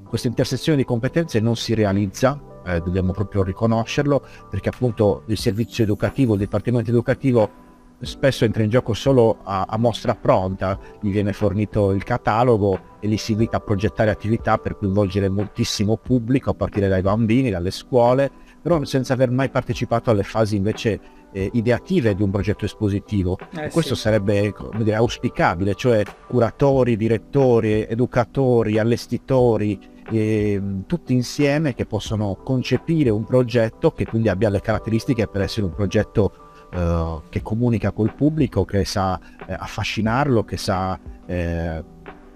questa 0.08 0.28
intersezione 0.28 0.78
di 0.78 0.86
competenze 0.86 1.40
non 1.40 1.56
si 1.56 1.74
realizza, 1.74 2.42
eh, 2.66 2.80
dobbiamo 2.80 3.12
proprio 3.12 3.44
riconoscerlo, 3.44 4.26
perché 4.50 4.70
appunto 4.70 5.24
il 5.28 5.38
servizio 5.38 5.84
educativo, 5.84 6.34
il 6.34 6.40
dipartimento 6.40 6.90
educativo 6.90 7.68
spesso 8.02 8.46
entra 8.46 8.64
in 8.64 8.70
gioco 8.70 8.94
solo 8.94 9.40
a, 9.44 9.66
a 9.68 9.78
mostra 9.78 10.16
pronta, 10.16 10.80
gli 11.02 11.12
viene 11.12 11.34
fornito 11.34 11.92
il 11.92 12.04
catalogo 12.04 12.98
e 13.00 13.08
li 13.08 13.18
si 13.18 13.34
invita 13.34 13.58
a 13.58 13.60
progettare 13.62 14.10
attività 14.10 14.58
per 14.58 14.78
coinvolgere 14.78 15.30
moltissimo 15.30 15.98
pubblico 15.98 16.50
a 16.50 16.54
partire 16.54 16.88
dai 16.88 17.02
bambini, 17.02 17.50
dalle 17.50 17.72
scuole, 17.72 18.30
però 18.62 18.84
senza 18.84 19.14
aver 19.14 19.32
mai 19.32 19.50
partecipato 19.50 20.10
alle 20.10 20.24
fasi 20.24 20.56
invece 20.56 21.00
eh, 21.32 21.50
ideative 21.54 22.16
di 22.16 22.24
un 22.24 22.32
progetto 22.32 22.66
espositivo. 22.66 23.38
Eh, 23.56 23.70
questo 23.70 23.96
sì. 23.96 24.02
sarebbe 24.02 24.54
dire, 24.78 24.96
auspicabile, 24.96 25.76
cioè 25.76 26.04
curatori, 26.28 26.98
direttori, 26.98 27.86
educatori, 27.88 28.80
allestitori, 28.80 29.80
eh, 30.12 30.62
tutti 30.88 31.14
insieme 31.14 31.74
che 31.76 31.86
possono 31.86 32.36
concepire 32.44 33.10
un 33.10 33.24
progetto 33.24 33.92
che 33.92 34.06
quindi 34.06 34.30
abbia 34.30 34.50
le 34.50 34.60
caratteristiche 34.60 35.28
per 35.28 35.42
essere 35.42 35.68
un 35.68 35.74
progetto 35.74 36.49
eh, 36.72 37.22
che 37.30 37.42
comunica 37.42 37.92
col 37.92 38.14
pubblico, 38.14 38.66
che 38.66 38.86
sa 38.86 39.20
eh, 39.48 39.54
affascinarlo, 39.54 40.44
che 40.44 40.58
sa 40.58 41.00
eh, 41.26 41.84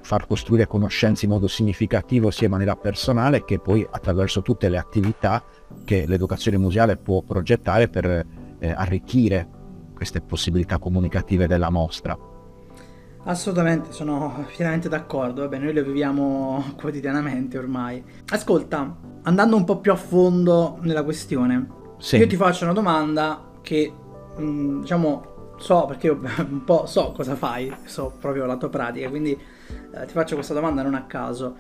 far 0.02 0.28
costruire 0.28 0.68
conoscenze 0.68 1.26
in 1.26 1.32
modo 1.32 1.48
significativo 1.48 2.30
sia 2.30 2.46
in 2.46 2.52
maniera 2.52 2.76
personale 2.76 3.46
che 3.46 3.60
poi 3.60 3.88
attraverso 3.90 4.42
tutte 4.42 4.68
le 4.68 4.78
attività 4.78 5.44
che 5.86 6.06
l'educazione 6.06 6.58
museale 6.58 6.98
può 6.98 7.22
progettare 7.22 7.88
per 7.88 8.26
eh, 8.60 8.70
arricchire 8.70 9.48
queste 9.94 10.22
possibilità 10.22 10.78
comunicative 10.80 11.48
della 11.48 11.70
mostra. 11.70 12.18
Assolutamente, 13.26 13.94
sono 13.94 14.46
pienamente 14.54 14.90
d'accordo. 14.90 15.44
Vabbè, 15.44 15.58
noi 15.58 15.74
le 15.74 15.84
viviamo 15.84 16.74
quotidianamente 16.76 17.58
ormai. 17.58 18.04
Ascolta, 18.28 18.98
andando 19.22 19.56
un 19.56 19.64
po' 19.64 19.80
più 19.80 19.94
a 19.94 19.96
fondo 19.96 20.78
nella 20.82 21.04
questione, 21.04 21.68
sì. 22.00 22.18
io 22.18 22.28
ti 22.28 22.36
faccio 22.36 22.66
una 22.66 22.74
domanda 22.74 23.52
che, 23.62 23.94
mh, 24.38 24.44
mm, 24.44 24.82
diciamo, 24.82 25.56
so 25.58 25.86
perché 25.86 26.08
io 26.08 26.20
un 26.50 26.64
po' 26.64 26.86
so 26.86 27.12
cosa 27.12 27.36
fai, 27.36 27.74
so 27.86 28.14
proprio 28.20 28.46
la 28.46 28.58
tua 28.58 28.70
pratica, 28.70 29.10
quindi 29.10 29.32
eh, 29.32 30.06
ti 30.06 30.14
faccio 30.14 30.36
questa 30.36 30.54
domanda 30.54 30.82
non 30.82 30.96
a 30.96 31.04
caso. 31.04 31.56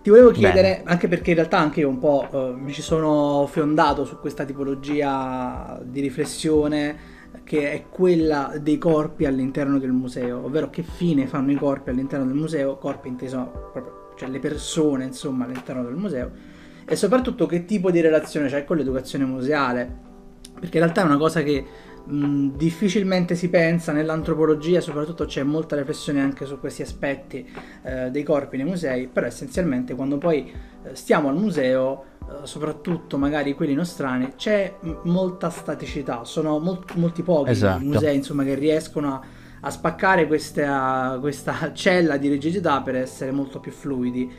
Ti 0.00 0.10
volevo 0.10 0.30
chiedere, 0.30 0.76
Bene. 0.78 0.82
anche 0.84 1.08
perché 1.08 1.30
in 1.30 1.36
realtà 1.36 1.58
anche 1.58 1.80
io 1.80 1.88
un 1.88 1.98
po' 1.98 2.28
eh, 2.30 2.54
mi 2.56 2.72
ci 2.72 2.82
sono 2.82 3.46
fiondato 3.50 4.04
su 4.04 4.18
questa 4.18 4.44
tipologia 4.44 5.78
di 5.82 6.00
riflessione 6.00 7.16
che 7.44 7.72
è 7.72 7.84
quella 7.88 8.54
dei 8.60 8.78
corpi 8.78 9.24
all'interno 9.24 9.78
del 9.78 9.92
museo, 9.92 10.44
ovvero 10.44 10.70
che 10.70 10.82
fine 10.82 11.26
fanno 11.26 11.50
i 11.50 11.56
corpi 11.56 11.90
all'interno 11.90 12.26
del 12.26 12.34
museo, 12.34 12.76
corpi 12.76 13.08
inteso 13.08 13.70
proprio, 13.72 14.12
cioè 14.16 14.28
le 14.28 14.38
persone 14.38 15.04
insomma 15.04 15.44
all'interno 15.44 15.82
del 15.82 15.94
museo, 15.94 16.30
e 16.86 16.96
soprattutto 16.96 17.46
che 17.46 17.64
tipo 17.64 17.90
di 17.90 18.00
relazione 18.00 18.48
c'è 18.48 18.64
con 18.64 18.76
l'educazione 18.76 19.24
museale, 19.24 20.06
perché 20.58 20.78
in 20.78 20.84
realtà 20.84 21.02
è 21.02 21.04
una 21.04 21.16
cosa 21.16 21.42
che 21.42 21.64
mh, 22.08 22.56
difficilmente 22.56 23.34
si 23.34 23.48
pensa 23.48 23.92
nell'antropologia, 23.92 24.80
soprattutto 24.80 25.26
c'è 25.26 25.42
molta 25.42 25.76
riflessione 25.76 26.20
anche 26.20 26.46
su 26.46 26.58
questi 26.58 26.82
aspetti 26.82 27.48
eh, 27.82 28.10
dei 28.10 28.22
corpi 28.22 28.56
nei 28.56 28.66
musei, 28.66 29.06
però 29.06 29.26
essenzialmente 29.26 29.94
quando 29.94 30.18
poi 30.18 30.50
eh, 30.84 30.94
stiamo 30.94 31.28
al 31.28 31.36
museo, 31.36 32.04
eh, 32.20 32.46
soprattutto 32.46 33.18
magari 33.18 33.54
quelli 33.54 33.74
nostrani, 33.74 34.32
c'è 34.36 34.74
molta 35.02 35.50
staticità, 35.50 36.24
sono 36.24 36.58
molt- 36.58 36.94
molti 36.94 37.22
pochi 37.22 37.50
esatto. 37.50 37.84
musei 37.84 38.16
insomma, 38.16 38.44
che 38.44 38.54
riescono 38.54 39.14
a, 39.14 39.20
a 39.60 39.70
spaccare 39.70 40.26
questa, 40.26 41.18
questa 41.20 41.72
cella 41.74 42.16
di 42.16 42.28
rigidità 42.28 42.80
per 42.80 42.96
essere 42.96 43.30
molto 43.30 43.60
più 43.60 43.72
fluidi. 43.72 44.30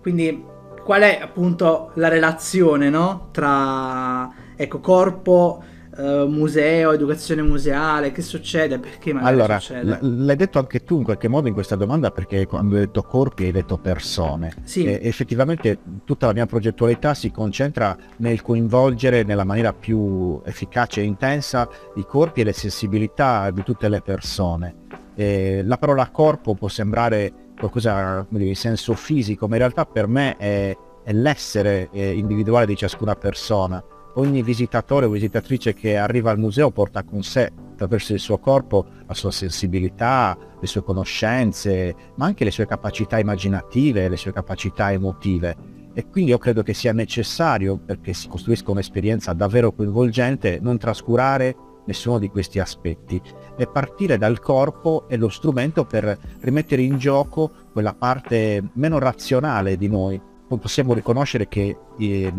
Quindi 0.00 0.52
qual 0.84 1.00
è 1.00 1.18
appunto 1.22 1.92
la 1.94 2.08
relazione 2.08 2.90
no? 2.90 3.28
tra 3.32 4.30
ecco, 4.54 4.80
corpo 4.80 5.62
uh, 5.96 6.26
museo, 6.26 6.92
educazione 6.92 7.42
museale, 7.42 8.12
che 8.12 8.22
succede? 8.22 8.78
Perché 8.78 9.12
magari 9.12 9.34
allora, 9.34 9.58
succede? 9.58 9.98
L- 10.00 10.24
l'hai 10.24 10.36
detto 10.36 10.58
anche 10.58 10.84
tu 10.84 10.98
in 10.98 11.04
qualche 11.04 11.28
modo 11.28 11.48
in 11.48 11.54
questa 11.54 11.76
domanda 11.76 12.10
perché 12.10 12.46
quando 12.46 12.74
hai 12.74 12.82
detto 12.82 13.02
corpi 13.02 13.44
hai 13.44 13.52
detto 13.52 13.78
persone. 13.78 14.54
Sì. 14.64 14.84
E 14.84 15.00
effettivamente 15.02 15.78
tutta 16.04 16.26
la 16.26 16.32
mia 16.32 16.46
progettualità 16.46 17.14
si 17.14 17.30
concentra 17.30 17.96
nel 18.16 18.42
coinvolgere 18.42 19.22
nella 19.22 19.44
maniera 19.44 19.72
più 19.72 20.40
efficace 20.44 21.00
e 21.00 21.04
intensa 21.04 21.68
i 21.96 22.04
corpi 22.06 22.40
e 22.40 22.44
le 22.44 22.52
sensibilità 22.52 23.50
di 23.50 23.62
tutte 23.62 23.88
le 23.88 24.00
persone. 24.00 24.82
E 25.14 25.62
la 25.64 25.78
parola 25.78 26.08
corpo 26.10 26.54
può 26.54 26.68
sembrare 26.68 27.32
qualcosa 27.56 28.26
di 28.28 28.54
senso 28.54 28.94
fisico, 28.94 29.46
ma 29.46 29.54
in 29.54 29.60
realtà 29.60 29.86
per 29.86 30.08
me 30.08 30.36
è, 30.36 30.76
è 31.04 31.12
l'essere 31.12 31.88
eh, 31.92 32.12
individuale 32.12 32.66
di 32.66 32.74
ciascuna 32.74 33.14
persona 33.14 33.82
ogni 34.14 34.42
visitatore 34.42 35.06
o 35.06 35.10
visitatrice 35.10 35.74
che 35.74 35.96
arriva 35.96 36.30
al 36.30 36.38
museo 36.38 36.70
porta 36.70 37.02
con 37.02 37.22
sé 37.22 37.50
attraverso 37.72 38.12
il 38.12 38.20
suo 38.20 38.38
corpo 38.38 38.86
la 39.06 39.14
sua 39.14 39.30
sensibilità, 39.30 40.36
le 40.60 40.66
sue 40.66 40.82
conoscenze, 40.82 41.94
ma 42.16 42.26
anche 42.26 42.44
le 42.44 42.50
sue 42.50 42.66
capacità 42.66 43.18
immaginative, 43.18 44.08
le 44.08 44.16
sue 44.16 44.32
capacità 44.32 44.92
emotive. 44.92 45.72
E 45.92 46.08
quindi 46.08 46.30
io 46.30 46.38
credo 46.38 46.62
che 46.62 46.74
sia 46.74 46.92
necessario, 46.92 47.78
perché 47.78 48.14
si 48.14 48.28
costruisca 48.28 48.70
un'esperienza 48.70 49.32
davvero 49.32 49.72
coinvolgente, 49.72 50.58
non 50.60 50.78
trascurare 50.78 51.56
nessuno 51.86 52.18
di 52.18 52.28
questi 52.28 52.58
aspetti 52.58 53.20
e 53.56 53.66
partire 53.66 54.16
dal 54.16 54.40
corpo 54.40 55.06
è 55.06 55.16
lo 55.16 55.28
strumento 55.28 55.84
per 55.84 56.18
rimettere 56.40 56.82
in 56.82 56.96
gioco 56.96 57.50
quella 57.72 57.94
parte 57.94 58.62
meno 58.74 58.98
razionale 58.98 59.76
di 59.76 59.88
noi. 59.88 60.20
Possiamo 60.48 60.94
riconoscere 60.94 61.48
che 61.48 61.76
i 61.98 62.32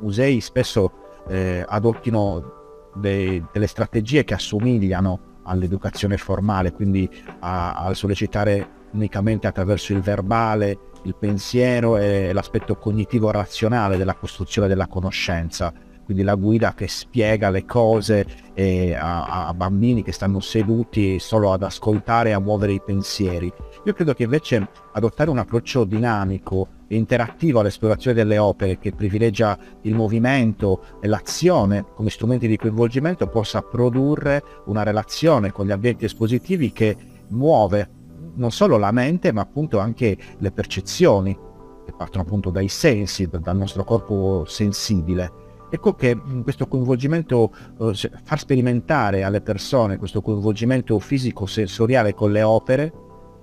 musei 0.00 0.40
spesso 0.40 1.05
eh, 1.28 1.64
adottino 1.66 2.90
dei, 2.94 3.44
delle 3.52 3.66
strategie 3.66 4.24
che 4.24 4.34
assomigliano 4.34 5.34
all'educazione 5.44 6.16
formale, 6.16 6.72
quindi 6.72 7.08
a, 7.40 7.74
a 7.74 7.94
sollecitare 7.94 8.74
unicamente 8.92 9.46
attraverso 9.46 9.92
il 9.92 10.00
verbale, 10.00 10.78
il 11.02 11.14
pensiero 11.14 11.96
e 11.96 12.32
l'aspetto 12.32 12.76
cognitivo 12.76 13.30
razionale 13.30 13.96
della 13.96 14.14
costruzione 14.14 14.68
della 14.68 14.86
conoscenza 14.86 15.72
quindi 16.06 16.22
la 16.22 16.36
guida 16.36 16.72
che 16.72 16.86
spiega 16.86 17.50
le 17.50 17.64
cose 17.64 18.24
eh, 18.54 18.94
a, 18.94 19.48
a, 19.48 19.54
bambini 19.54 20.04
che 20.04 20.12
stanno 20.12 20.38
seduti 20.38 21.18
solo 21.18 21.52
ad 21.52 21.64
ascoltare 21.64 22.30
e 22.30 22.32
a 22.32 22.38
muovere 22.38 22.74
i 22.74 22.80
pensieri. 22.82 23.52
Io 23.84 23.92
credo 23.92 24.14
che 24.14 24.22
invece 24.22 24.68
adottare 24.92 25.30
un 25.30 25.38
approccio 25.38 25.82
dinamico 25.82 26.68
e 26.86 26.94
interattivo 26.94 27.58
all'esplorazione 27.58 28.16
delle 28.16 28.38
opere 28.38 28.78
che 28.78 28.92
privilegia 28.92 29.58
il 29.82 29.96
movimento 29.96 30.98
e 31.00 31.08
l'azione 31.08 31.84
come 31.92 32.08
strumenti 32.08 32.46
di 32.46 32.56
coinvolgimento 32.56 33.26
possa 33.26 33.62
produrre 33.62 34.42
una 34.66 34.84
relazione 34.84 35.50
con 35.50 35.66
gli 35.66 35.72
ambienti 35.72 36.04
espositivi 36.04 36.70
che 36.70 36.96
muove 37.30 37.90
non 38.36 38.52
solo 38.52 38.78
la 38.78 38.92
mente 38.92 39.32
ma 39.32 39.40
appunto 39.40 39.80
anche 39.80 40.16
le 40.38 40.52
percezioni 40.52 41.36
che 41.84 41.92
partono 41.96 42.22
appunto 42.22 42.50
dai 42.50 42.68
sensi, 42.68 43.28
dal 43.28 43.56
nostro 43.56 43.82
corpo 43.82 44.44
sensibile 44.46 45.44
Ecco 45.68 45.94
che 45.94 46.16
questo 46.42 46.68
coinvolgimento, 46.68 47.52
eh, 47.80 48.10
far 48.22 48.38
sperimentare 48.38 49.24
alle 49.24 49.40
persone 49.40 49.96
questo 49.96 50.22
coinvolgimento 50.22 50.98
fisico-sensoriale 50.98 52.14
con 52.14 52.30
le 52.30 52.42
opere, 52.42 52.92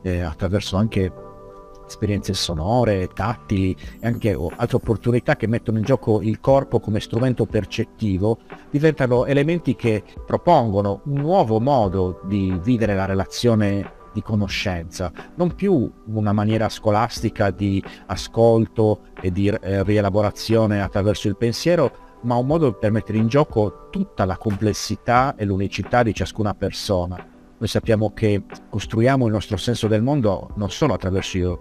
eh, 0.04 0.22
attraverso 0.22 0.78
anche 0.78 1.12
esperienze 1.86 2.34
sonore, 2.34 3.08
tattili 3.14 3.76
e 4.00 4.08
anche 4.08 4.34
oh, 4.34 4.52
altre 4.56 4.78
opportunità 4.78 5.36
che 5.36 5.48
mettono 5.48 5.78
in 5.78 5.84
gioco 5.84 6.22
il 6.22 6.40
corpo 6.40 6.80
come 6.80 7.00
strumento 7.00 7.46
percettivo, 7.46 8.40
diventano 8.70 9.26
elementi 9.26 9.76
che 9.76 10.04
propongono 10.26 11.02
un 11.06 11.22
nuovo 11.22 11.60
modo 11.60 12.22
di 12.26 12.58
vivere 12.64 12.96
la 12.96 13.06
relazione 13.06 14.02
di 14.14 14.22
conoscenza, 14.22 15.12
non 15.36 15.56
più 15.56 15.92
una 16.06 16.32
maniera 16.34 16.70
scolastica 16.70 17.50
di 17.50 17.84
ascolto 18.06 19.08
e 19.20 19.32
di 19.32 19.48
eh, 19.48 19.84
rielaborazione 19.84 20.82
attraverso 20.82 21.28
il 21.28 21.36
pensiero, 21.36 22.03
ma 22.24 22.36
un 22.36 22.46
modo 22.46 22.74
per 22.74 22.92
mettere 22.92 23.18
in 23.18 23.28
gioco 23.28 23.88
tutta 23.90 24.26
la 24.26 24.38
complessità 24.38 25.36
e 25.36 25.46
l'unicità 25.46 26.04
di 26.04 26.14
ciascuna 26.14 26.54
persona. 26.54 27.16
Noi 27.58 27.68
sappiamo 27.68 28.12
che 28.14 28.44
costruiamo 28.70 29.26
il 29.26 29.32
nostro 29.32 29.58
senso 29.58 29.88
del 29.88 30.02
mondo 30.02 30.50
non 30.56 30.70
solo 30.70 30.94
attraverso 30.94 31.38
il 31.38 31.60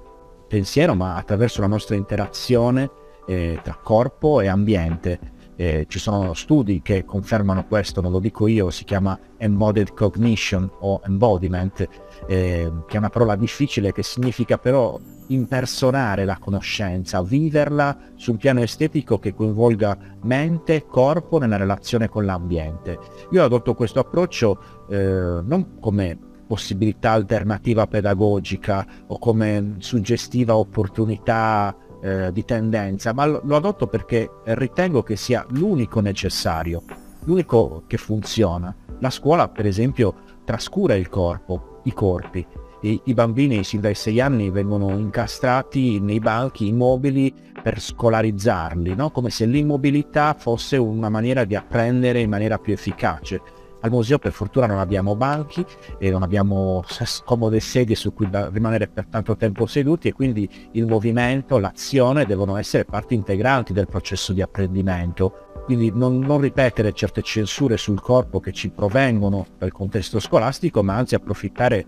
pensiero, 0.49 0.95
ma 0.95 1.15
attraverso 1.17 1.61
la 1.61 1.67
nostra 1.67 1.95
interazione 1.95 2.91
eh, 3.27 3.61
tra 3.63 3.79
corpo 3.83 4.41
e 4.41 4.49
ambiente. 4.49 5.31
Eh, 5.55 5.87
ci 5.89 5.99
sono 5.99 6.35
studi 6.35 6.81
che 6.83 7.05
confermano 7.05 7.67
questo, 7.67 8.01
non 8.01 8.11
lo 8.11 8.19
dico 8.19 8.49
io, 8.49 8.71
si 8.71 8.85
chiama 8.85 9.19
embodied 9.37 9.93
cognition 9.93 10.69
o 10.81 11.01
embodiment, 11.05 11.87
eh, 12.27 12.73
che 12.87 12.95
è 12.95 12.99
una 12.99 13.11
parola 13.11 13.37
difficile 13.37 13.93
che 13.93 14.03
significa 14.03 14.59
però 14.59 14.99
impersonare 15.29 16.25
la 16.25 16.39
conoscenza, 16.39 17.23
viverla 17.23 17.97
su 18.17 18.33
un 18.33 18.37
piano 18.37 18.61
estetico 18.61 19.19
che 19.19 19.35
coinvolga 19.35 19.97
mente 20.23 20.75
e 20.75 20.87
corpo 20.87 21.39
nella 21.39 21.57
relazione 21.57 22.09
con 22.09 22.25
l'ambiente. 22.25 22.99
Io 23.31 23.45
adotto 23.45 23.75
questo 23.75 24.01
approccio 24.01 24.87
eh, 24.89 25.41
non 25.43 25.79
come 25.81 26.19
possibilità 26.47 27.13
alternativa 27.13 27.87
pedagogica 27.87 28.87
o 29.07 29.19
come 29.19 29.77
suggestiva 29.79 30.57
opportunità 30.57 31.75
eh, 32.03 32.31
di 32.33 32.45
tendenza, 32.45 33.15
ma 33.15 33.25
lo, 33.25 33.57
adotto 33.57 33.87
perché 33.87 34.29
ritengo 34.45 35.03
che 35.03 35.17
sia 35.17 35.47
l'unico 35.51 36.01
necessario, 36.01 36.83
l'unico 37.25 37.85
che 37.87 37.97
funziona. 37.97 38.75
La 38.99 39.11
scuola, 39.11 39.49
per 39.49 39.67
esempio, 39.67 40.15
trascura 40.45 40.95
il 40.95 41.09
corpo, 41.09 41.81
i 41.85 41.93
corpi 41.93 42.47
i, 42.83 43.01
i 43.05 43.15
bambini 43.15 43.65
sin 43.65 43.81
dai 43.81 43.95
sei 43.95 44.21
anni 44.21 44.51
vengono 44.51 44.91
incastrati 44.99 46.01
nei 46.01 46.19
banchi 46.19 46.69
immobili 46.69 47.33
per 47.63 47.81
scolarizzarli, 47.81 48.95
no? 48.95 49.11
come 49.11 49.31
se 49.31 49.47
l'immobilità 49.47 50.35
fosse 50.35 50.77
una 50.77 51.09
maniera 51.09 51.45
di 51.45 51.55
apprendere 51.55 52.21
in 52.21 52.31
maniera 52.31 52.59
più 52.59 52.73
efficace. 52.73 53.41
Al 53.85 53.91
museo 53.91 54.19
per 54.19 54.31
fortuna 54.31 54.67
non 54.67 54.79
abbiamo 54.79 55.17
banchi 55.17 55.65
e 55.99 56.11
non 56.11 56.23
abbiamo 56.23 56.85
scomode 56.87 57.59
sedie 57.59 57.97
su 57.97 58.13
cui 58.15 58.29
rimanere 58.53 58.87
per 58.87 59.07
tanto 59.07 59.37
tempo 59.37 59.67
seduti 59.67 60.07
e 60.07 60.13
quindi 60.13 60.49
il 60.73 60.87
movimento, 60.87 61.59
l'azione 61.59 62.25
devono 62.25 62.57
essere 62.57 62.85
parti 62.85 63.15
integranti 63.15 63.73
del 63.73 63.89
processo 63.89 64.33
di 64.33 64.41
apprendimento. 64.41 65.49
Quindi 65.65 65.91
non, 65.93 66.19
non 66.19 66.41
ripetere 66.41 66.93
certe 66.93 67.23
censure 67.23 67.77
sul 67.77 68.01
corpo 68.01 68.39
che 68.39 68.53
ci 68.53 68.71
provengono 68.71 69.47
dal 69.59 69.73
contesto 69.73 70.21
scolastico, 70.21 70.83
ma 70.85 70.97
anzi 70.97 71.17
approfittare 71.17 71.85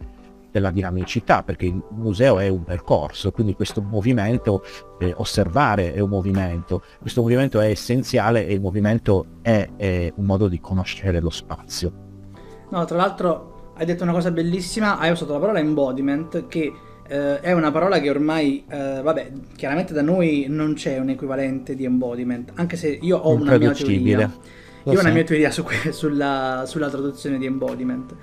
della 0.54 0.70
dinamicità, 0.70 1.42
perché 1.42 1.66
il 1.66 1.82
museo 1.90 2.38
è 2.38 2.46
un 2.46 2.62
percorso, 2.62 3.32
quindi 3.32 3.54
questo 3.54 3.82
movimento, 3.82 4.62
eh, 5.00 5.12
osservare 5.16 5.92
è 5.92 5.99
un 5.99 6.11
movimento, 6.11 6.80
questo 7.00 7.23
movimento 7.23 7.58
è 7.58 7.70
essenziale 7.70 8.46
e 8.46 8.52
il 8.54 8.61
movimento 8.61 9.40
è, 9.42 9.68
è 9.76 10.12
un 10.14 10.25
modo 10.25 10.46
di 10.46 10.61
conoscere 10.61 11.18
lo 11.18 11.30
spazio. 11.30 11.92
No, 12.70 12.84
tra 12.84 12.96
l'altro 12.96 13.73
hai 13.75 13.84
detto 13.84 14.04
una 14.04 14.12
cosa 14.12 14.30
bellissima, 14.30 14.99
hai 14.99 15.11
usato 15.11 15.32
la 15.32 15.40
parola 15.40 15.58
embodiment 15.58 16.46
che 16.46 16.73
eh, 17.08 17.40
è 17.40 17.50
una 17.50 17.73
parola 17.73 17.99
che 17.99 18.08
ormai, 18.08 18.64
eh, 18.68 19.00
vabbè, 19.02 19.32
chiaramente 19.56 19.92
da 19.92 20.02
noi 20.02 20.46
non 20.49 20.75
c'è 20.75 21.00
un 21.00 21.08
equivalente 21.08 21.75
di 21.75 21.84
embodiment, 21.84 22.52
anche 22.54 22.76
se 22.76 22.96
io 23.00 23.18
ho 23.18 23.34
una 23.34 23.58
mia 23.58 23.73
teoria. 23.73 24.32
Io 24.84 24.99
ho 24.99 25.00
una 25.00 25.11
mia 25.11 25.25
teoria 25.25 25.50
su 25.50 25.64
que- 25.64 25.90
sulla, 25.90 26.62
sulla 26.66 26.90
traduzione 26.90 27.38
di 27.38 27.46
embodiment 27.46 28.14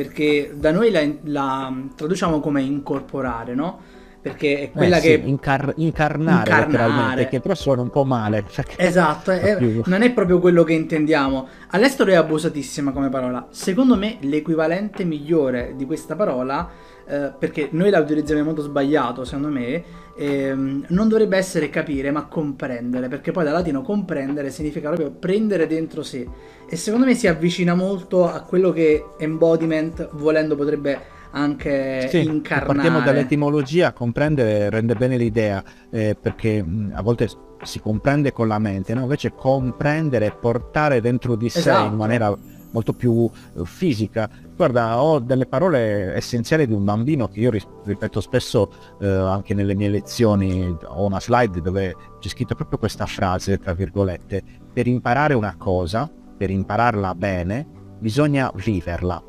perché 0.00 0.54
da 0.54 0.72
noi 0.72 0.90
la, 0.90 1.06
la 1.24 1.74
traduciamo 1.94 2.40
come 2.40 2.62
incorporare, 2.62 3.54
no? 3.54 3.78
Perché 4.22 4.62
è 4.62 4.70
quella 4.70 4.96
eh, 4.96 5.00
che... 5.00 5.20
Sì, 5.22 5.28
incar- 5.28 5.74
incarnare, 5.76 6.62
incarnare. 6.64 7.28
che 7.28 7.40
però 7.40 7.54
suona 7.54 7.82
un 7.82 7.90
po' 7.90 8.04
male. 8.04 8.44
Cioè 8.48 8.64
esatto, 8.76 9.28
è, 9.30 9.58
non 9.84 10.00
è 10.00 10.10
proprio 10.12 10.38
quello 10.38 10.64
che 10.64 10.72
intendiamo. 10.72 11.46
All'estero 11.72 12.10
è 12.12 12.14
abusatissima 12.14 12.92
come 12.92 13.10
parola. 13.10 13.48
Secondo 13.50 13.94
me 13.94 14.16
l'equivalente 14.20 15.04
migliore 15.04 15.74
di 15.76 15.84
questa 15.84 16.16
parola 16.16 16.70
eh, 17.06 17.32
perché 17.38 17.68
noi 17.72 17.90
la 17.90 18.00
utilizziamo 18.00 18.40
in 18.40 18.46
modo 18.46 18.62
sbagliato, 18.62 19.24
secondo 19.24 19.48
me, 19.48 19.82
ehm, 20.16 20.84
non 20.88 21.08
dovrebbe 21.08 21.36
essere 21.36 21.70
capire, 21.70 22.10
ma 22.10 22.26
comprendere, 22.26 23.08
perché 23.08 23.32
poi 23.32 23.44
da 23.44 23.52
latino 23.52 23.82
comprendere 23.82 24.50
significa 24.50 24.88
proprio 24.88 25.10
prendere 25.10 25.66
dentro 25.66 26.02
sé. 26.02 26.26
E 26.68 26.76
secondo 26.76 27.06
me 27.06 27.14
si 27.14 27.26
avvicina 27.26 27.74
molto 27.74 28.28
a 28.28 28.40
quello 28.42 28.72
che 28.72 29.04
embodiment, 29.18 30.08
volendo, 30.12 30.56
potrebbe 30.56 31.18
anche 31.32 32.08
sì, 32.08 32.24
incarnare. 32.24 32.74
Partiamo 32.74 33.00
dall'etimologia, 33.00 33.92
comprendere 33.92 34.70
rende 34.70 34.94
bene 34.94 35.16
l'idea, 35.16 35.62
eh, 35.90 36.16
perché 36.20 36.62
mh, 36.62 36.92
a 36.94 37.02
volte 37.02 37.28
si 37.62 37.80
comprende 37.80 38.32
con 38.32 38.48
la 38.48 38.58
mente, 38.58 38.94
no? 38.94 39.02
invece 39.02 39.32
comprendere 39.34 40.26
e 40.26 40.32
portare 40.32 41.00
dentro 41.00 41.36
di 41.36 41.48
sé 41.48 41.58
esatto. 41.60 41.86
in 41.86 41.96
maniera 41.96 42.34
molto 42.70 42.92
più 42.92 43.28
eh, 43.56 43.64
fisica. 43.64 44.28
Guarda, 44.60 45.02
ho 45.02 45.20
delle 45.20 45.46
parole 45.46 46.14
essenziali 46.14 46.66
di 46.66 46.74
un 46.74 46.84
bambino 46.84 47.28
che 47.28 47.40
io 47.40 47.50
ripeto 47.50 48.20
spesso 48.20 48.70
eh, 49.00 49.06
anche 49.08 49.54
nelle 49.54 49.74
mie 49.74 49.88
lezioni, 49.88 50.76
ho 50.84 51.06
una 51.06 51.18
slide 51.18 51.62
dove 51.62 51.96
c'è 52.18 52.28
scritto 52.28 52.54
proprio 52.54 52.78
questa 52.78 53.06
frase, 53.06 53.56
tra 53.56 53.72
virgolette, 53.72 54.42
per 54.70 54.86
imparare 54.86 55.32
una 55.32 55.56
cosa, 55.56 56.12
per 56.36 56.50
impararla 56.50 57.14
bene, 57.14 57.66
bisogna 58.00 58.52
viverla. 58.54 59.24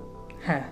Eh. 0.46 0.64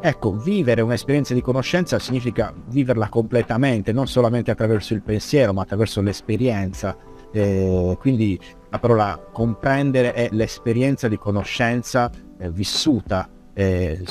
Ecco, 0.00 0.36
vivere 0.36 0.80
un'esperienza 0.82 1.34
di 1.34 1.42
conoscenza 1.42 1.98
significa 1.98 2.54
viverla 2.68 3.08
completamente, 3.08 3.90
non 3.92 4.06
solamente 4.06 4.52
attraverso 4.52 4.94
il 4.94 5.02
pensiero, 5.02 5.52
ma 5.52 5.62
attraverso 5.62 6.00
l'esperienza. 6.02 6.96
Eh, 7.32 7.96
quindi 7.98 8.38
la 8.70 8.78
parola 8.78 9.20
comprendere 9.32 10.12
è 10.12 10.28
l'esperienza 10.30 11.08
di 11.08 11.18
conoscenza 11.18 12.08
eh, 12.38 12.48
vissuta, 12.48 13.28
eh, 13.58 14.04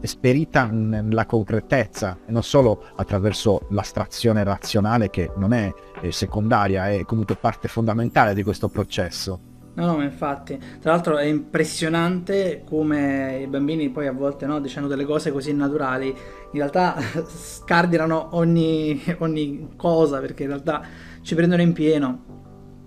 esperita 0.00 0.66
nella 0.66 1.26
concretezza 1.26 2.18
e 2.24 2.30
non 2.30 2.44
solo 2.44 2.84
attraverso 2.94 3.66
l'astrazione 3.70 4.44
razionale 4.44 5.10
che 5.10 5.32
non 5.36 5.52
è 5.52 5.72
eh, 6.00 6.12
secondaria, 6.12 6.88
è 6.88 7.02
comunque 7.04 7.34
parte 7.34 7.66
fondamentale 7.66 8.34
di 8.34 8.44
questo 8.44 8.68
processo. 8.68 9.40
No, 9.74 9.96
no, 9.96 10.02
infatti. 10.02 10.58
Tra 10.80 10.92
l'altro 10.92 11.18
è 11.18 11.24
impressionante 11.24 12.62
come 12.64 13.40
i 13.42 13.46
bambini 13.48 13.90
poi 13.90 14.06
a 14.06 14.12
volte 14.12 14.46
no, 14.46 14.60
dicendo 14.60 14.88
delle 14.88 15.04
cose 15.04 15.32
così 15.32 15.52
naturali, 15.52 16.08
in 16.08 16.16
realtà 16.52 16.96
scardinano 17.26 18.30
ogni, 18.32 19.00
ogni 19.18 19.70
cosa 19.76 20.20
perché 20.20 20.44
in 20.44 20.50
realtà 20.50 20.82
ci 21.22 21.34
prendono 21.34 21.62
in 21.62 21.72
pieno. 21.72 22.27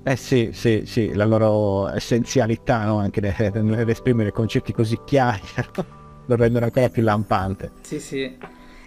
Eh 0.03 0.15
sì, 0.15 0.49
sì, 0.51 0.83
sì, 0.85 1.13
la 1.13 1.25
loro 1.25 1.87
essenzialità 1.89 2.85
no? 2.85 2.97
anche 2.97 3.21
nell'esprimere 3.21 4.31
concetti 4.31 4.73
così 4.73 4.99
chiari 5.05 5.41
lo 6.25 6.35
rendono 6.35 6.65
ancora 6.65 6.89
più 6.89 7.03
lampante. 7.03 7.71
Sì, 7.81 7.99
sì. 7.99 8.37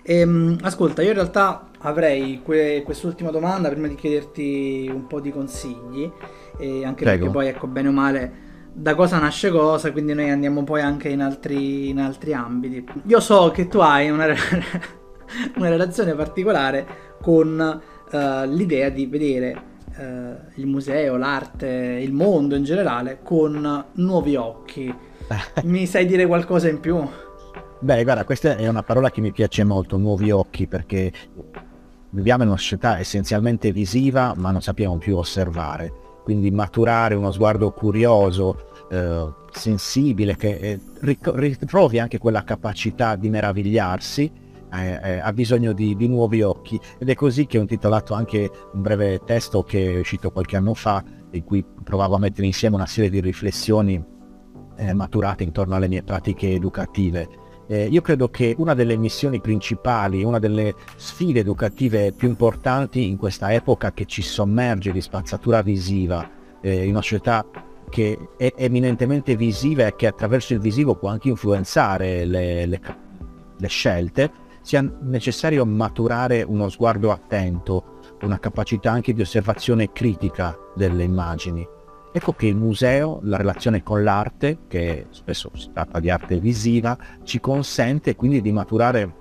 Ehm, 0.03 0.59
ascolta, 0.63 1.03
io 1.03 1.09
in 1.09 1.15
realtà 1.15 1.71
avrei 1.79 2.41
que- 2.43 2.83
quest'ultima 2.85 3.31
domanda 3.31 3.69
prima 3.71 3.87
di 3.87 3.95
chiederti 3.95 4.91
un 4.93 5.07
po' 5.07 5.21
di 5.21 5.31
consigli, 5.31 6.11
e 6.59 6.85
anche 6.85 7.05
Prego. 7.05 7.27
perché 7.27 7.31
poi, 7.31 7.47
ecco, 7.49 7.67
bene 7.69 7.89
o 7.89 7.93
male, 7.93 8.33
da 8.73 8.97
cosa 8.97 9.19
nasce 9.19 9.51
cosa, 9.51 9.93
quindi 9.93 10.15
noi 10.15 10.31
andiamo 10.31 10.65
poi 10.65 10.81
anche 10.81 11.09
in 11.09 11.21
altri, 11.21 11.91
in 11.91 12.01
altri 12.01 12.35
ambiti. 12.35 12.85
Io 13.07 13.21
so 13.21 13.51
che 13.53 13.69
tu 13.69 13.79
hai 13.79 14.11
una, 14.11 14.27
una 15.57 15.69
relazione 15.69 16.15
particolare 16.15 16.87
con 17.23 17.81
uh, 18.11 18.19
l'idea 18.47 18.89
di 18.89 19.07
vedere 19.07 19.73
eh, 19.97 20.35
il 20.55 20.67
museo, 20.67 21.17
l'arte, 21.17 21.67
il 22.03 22.13
mondo 22.13 22.55
in 22.55 22.65
generale 22.65 23.21
con 23.23 23.85
nuovi 23.93 24.37
occhi. 24.37 24.93
Mi 25.65 25.87
sai 25.87 26.07
dire 26.07 26.27
qualcosa 26.27 26.69
in 26.69 26.81
più? 26.81 27.07
Beh, 27.81 28.03
guarda, 28.03 28.25
questa 28.25 28.57
è 28.57 28.67
una 28.67 28.83
parola 28.83 29.11
che 29.11 29.21
mi 29.21 29.31
piace 29.31 29.63
molto, 29.63 29.97
nuovi 29.97 30.31
occhi, 30.31 30.67
perché 30.67 31.13
viviamo 32.11 32.43
in 32.43 32.49
una 32.49 32.59
società 32.59 32.99
essenzialmente 32.99 33.73
visiva, 33.73 34.33
ma 34.37 34.51
non 34.51 34.63
sappiamo 34.63 34.97
più 34.97 35.17
osservare. 35.17 35.93
Quindi 36.23 36.51
maturare 36.51 37.15
uno 37.15 37.31
sguardo 37.31 37.73
curioso, 37.73 38.87
eh, 38.91 39.33
sensibile, 39.53 40.37
che 40.37 40.57
eh, 40.57 40.81
ritrovi 41.01 41.99
anche 41.99 42.19
quella 42.19 42.43
capacità 42.43 43.17
di 43.17 43.29
meravigliarsi 43.29 44.33
eh, 44.83 45.19
ha 45.19 45.33
bisogno 45.33 45.73
di, 45.73 45.95
di, 45.97 46.09
nuovi 46.09 46.43
occhi 46.43 46.81
ed 46.99 47.09
è 47.09 47.15
così 47.15 47.47
che 47.47 47.59
ho 47.59 47.61
intitolato 47.61 48.15
anche 48.15 48.51
un 48.73 48.83
breve 48.83 49.21
testo 49.25 49.63
che 49.63 49.95
è 49.95 49.99
uscito 49.99 50.31
qualche 50.31 50.57
anno 50.57 50.75
fa 50.75 51.03
in 51.31 51.45
cui 51.45 51.65
provavo 51.83 52.15
a 52.15 52.19
mettere 52.19 52.47
insieme 52.47 52.77
una 52.77 52.87
serie 52.87 53.11
di 53.11 53.21
riflessioni 53.21 54.03
eh, 54.77 54.93
maturate 54.93 55.43
intorno 55.43 55.75
alle 55.75 55.89
mie 55.89 56.03
pratiche 56.03 56.53
educative. 56.53 57.29
Eh, 57.67 57.87
io 57.87 58.03
credo 58.03 58.29
che 58.29 58.55
una 58.59 58.75
delle 58.75 58.97
missioni 58.97 59.41
principali, 59.41 60.23
una 60.23 60.39
delle 60.39 60.75
sfide 60.97 61.41
educative 61.41 62.13
più 62.13 62.29
importanti 62.29 63.09
in 63.09 63.17
questa 63.17 63.53
epoca 63.53 63.93
che 63.93 64.05
ci 64.05 64.21
sommerge 64.21 64.93
di 64.93 65.01
spazzatura 65.01 65.63
visiva, 65.63 66.29
eh, 66.61 66.85
in 66.85 66.91
una 66.91 67.03
società 67.03 67.47
che 67.89 68.19
è 68.37 68.53
eminentemente 68.57 69.37
visiva 69.37 69.87
e 69.87 69.95
che 69.95 70.07
attraverso 70.07 70.53
il 70.53 70.61
visivo 70.61 70.95
può 70.97 71.09
anche 71.09 71.29
influenzare 71.29 72.25
le, 72.25 72.67
le, 72.67 72.81
le 73.57 73.69
scelte, 73.69 74.31
sia 74.65 74.81
necessario 75.03 75.67
maturare 75.67 76.43
uno 76.43 76.71
sguardo 76.71 77.13
attento, 77.13 78.01
una 78.23 78.39
capacità 78.39 78.91
anche 78.91 79.13
di 79.13 79.21
osservazione 79.21 79.93
critica 79.93 80.57
delle 80.75 81.05
immagini. 81.05 81.69
Ecco 82.11 82.33
che 82.33 82.47
il 82.47 82.57
museo, 82.57 83.19
la 83.25 83.37
relazione 83.37 83.83
con 83.83 84.03
l'arte, 84.03 84.61
che 84.67 85.09
spesso 85.11 85.51
si 85.53 85.71
tratta 85.71 86.01
di 86.01 86.09
arte 86.09 86.39
visiva, 86.39 86.97
ci 87.25 87.41
consente 87.41 88.17
quindi 88.17 88.41
di 88.41 88.53
maturare 88.53 89.17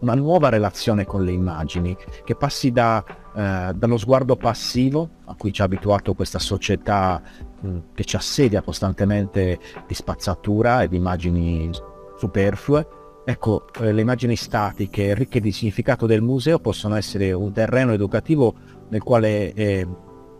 una 0.00 0.14
nuova 0.14 0.50
relazione 0.50 1.06
con 1.06 1.24
le 1.24 1.32
immagini, 1.32 1.96
che 2.22 2.34
passi 2.34 2.70
da, 2.70 3.02
eh, 3.34 3.72
dallo 3.74 3.96
sguardo 3.96 4.36
passivo 4.36 5.08
a 5.24 5.34
cui 5.34 5.50
ci 5.50 5.62
ha 5.62 5.64
abituato 5.64 6.12
questa 6.12 6.38
società 6.38 7.22
mh, 7.58 7.78
che 7.94 8.04
ci 8.04 8.16
assedia 8.16 8.60
costantemente 8.60 9.58
di 9.86 9.94
spazzatura 9.94 10.82
e 10.82 10.88
di 10.88 10.96
immagini 10.96 11.70
superflue, 12.18 12.86
Ecco, 13.26 13.64
eh, 13.80 13.92
le 13.92 14.02
immagini 14.02 14.36
statiche 14.36 15.14
ricche 15.14 15.40
di 15.40 15.50
significato 15.50 16.04
del 16.04 16.20
museo 16.20 16.58
possono 16.58 16.94
essere 16.94 17.32
un 17.32 17.52
terreno 17.52 17.92
educativo 17.92 18.54
nel 18.90 19.02
quale 19.02 19.54
eh, 19.54 19.88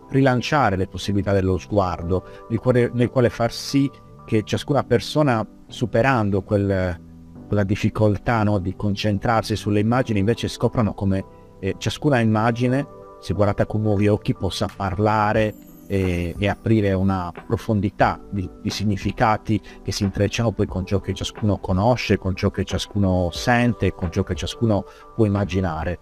rilanciare 0.09 0.75
le 0.75 0.87
possibilità 0.87 1.33
dello 1.33 1.57
sguardo, 1.57 2.45
nel 2.49 2.59
quale, 2.59 2.91
nel 2.93 3.09
quale, 3.09 3.29
far 3.29 3.51
sì 3.51 3.89
che 4.23 4.43
ciascuna 4.43 4.83
persona, 4.83 5.45
superando 5.67 6.43
quel, 6.43 6.99
quella 7.47 7.63
difficoltà 7.63 8.43
no, 8.43 8.59
di 8.59 8.75
concentrarsi 8.75 9.55
sulle 9.55 9.79
immagini, 9.79 10.19
invece 10.19 10.47
scoprano 10.47 10.93
come 10.93 11.25
eh, 11.59 11.75
ciascuna 11.79 12.19
immagine, 12.19 12.85
se 13.19 13.33
guardata 13.33 13.65
con 13.65 13.81
nuovi 13.81 14.07
occhi, 14.07 14.35
possa 14.35 14.69
parlare 14.73 15.55
e, 15.87 16.35
e 16.37 16.47
aprire 16.47 16.93
una 16.93 17.31
profondità 17.45 18.19
di, 18.29 18.49
di, 18.61 18.69
significati 18.69 19.61
che 19.83 19.91
si 19.91 20.03
intrecciano 20.03 20.51
poi 20.51 20.65
con 20.65 20.85
ciò 20.85 20.99
che 20.99 21.13
ciascuno 21.13 21.57
conosce, 21.57 22.17
con 22.17 22.35
ciò 22.35 22.49
che 22.49 22.63
ciascuno 22.63 23.29
sente, 23.31 23.93
con 23.93 24.11
ciò 24.11 24.23
che 24.23 24.35
ciascuno 24.35 24.85
può 25.15 25.25
immaginare. 25.25 25.99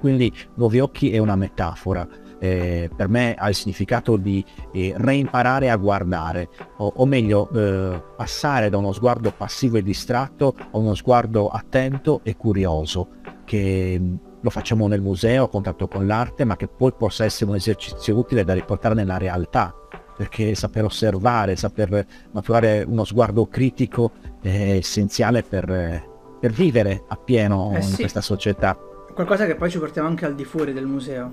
Quindi 0.00 0.32
Nuovi 0.54 0.80
Occhi 0.80 1.10
è 1.10 1.18
una 1.18 1.36
metafora. 1.36 2.06
Eh, 2.40 2.88
per 2.94 3.08
me 3.08 3.34
ha 3.34 3.48
il 3.48 3.54
significato 3.56 4.16
di 4.16 4.44
eh, 4.72 4.94
reimparare 4.96 5.70
a 5.70 5.76
guardare, 5.76 6.48
o, 6.76 6.92
o 6.94 7.04
meglio 7.04 7.50
eh, 7.50 8.00
passare 8.16 8.70
da 8.70 8.76
uno 8.76 8.92
sguardo 8.92 9.32
passivo 9.36 9.76
e 9.76 9.82
distratto 9.82 10.54
a 10.56 10.78
uno 10.78 10.94
sguardo 10.94 11.48
attento 11.48 12.20
e 12.22 12.36
curioso, 12.36 13.08
che 13.44 14.00
lo 14.40 14.50
facciamo 14.50 14.86
nel 14.86 15.00
museo 15.00 15.44
a 15.44 15.48
contatto 15.48 15.88
con 15.88 16.06
l'arte, 16.06 16.44
ma 16.44 16.56
che 16.56 16.68
poi 16.68 16.92
possa 16.92 17.24
essere 17.24 17.50
un 17.50 17.56
esercizio 17.56 18.16
utile 18.16 18.44
da 18.44 18.52
riportare 18.52 18.94
nella 18.94 19.18
realtà, 19.18 19.74
perché 20.16 20.54
saper 20.54 20.84
osservare, 20.84 21.56
saper 21.56 22.06
maturare 22.32 22.84
uno 22.86 23.04
sguardo 23.04 23.46
critico 23.46 24.12
è 24.40 24.74
essenziale 24.76 25.42
per, 25.42 26.06
per 26.40 26.50
vivere 26.52 27.04
appieno 27.08 27.72
eh 27.74 27.76
in 27.76 27.82
sì. 27.82 27.96
questa 27.96 28.20
società. 28.20 28.78
Qualcosa 29.14 29.46
che 29.46 29.56
poi 29.56 29.70
ci 29.70 29.78
portiamo 29.78 30.08
anche 30.08 30.26
al 30.26 30.34
di 30.34 30.44
fuori 30.44 30.72
del 30.72 30.86
museo. 30.86 31.32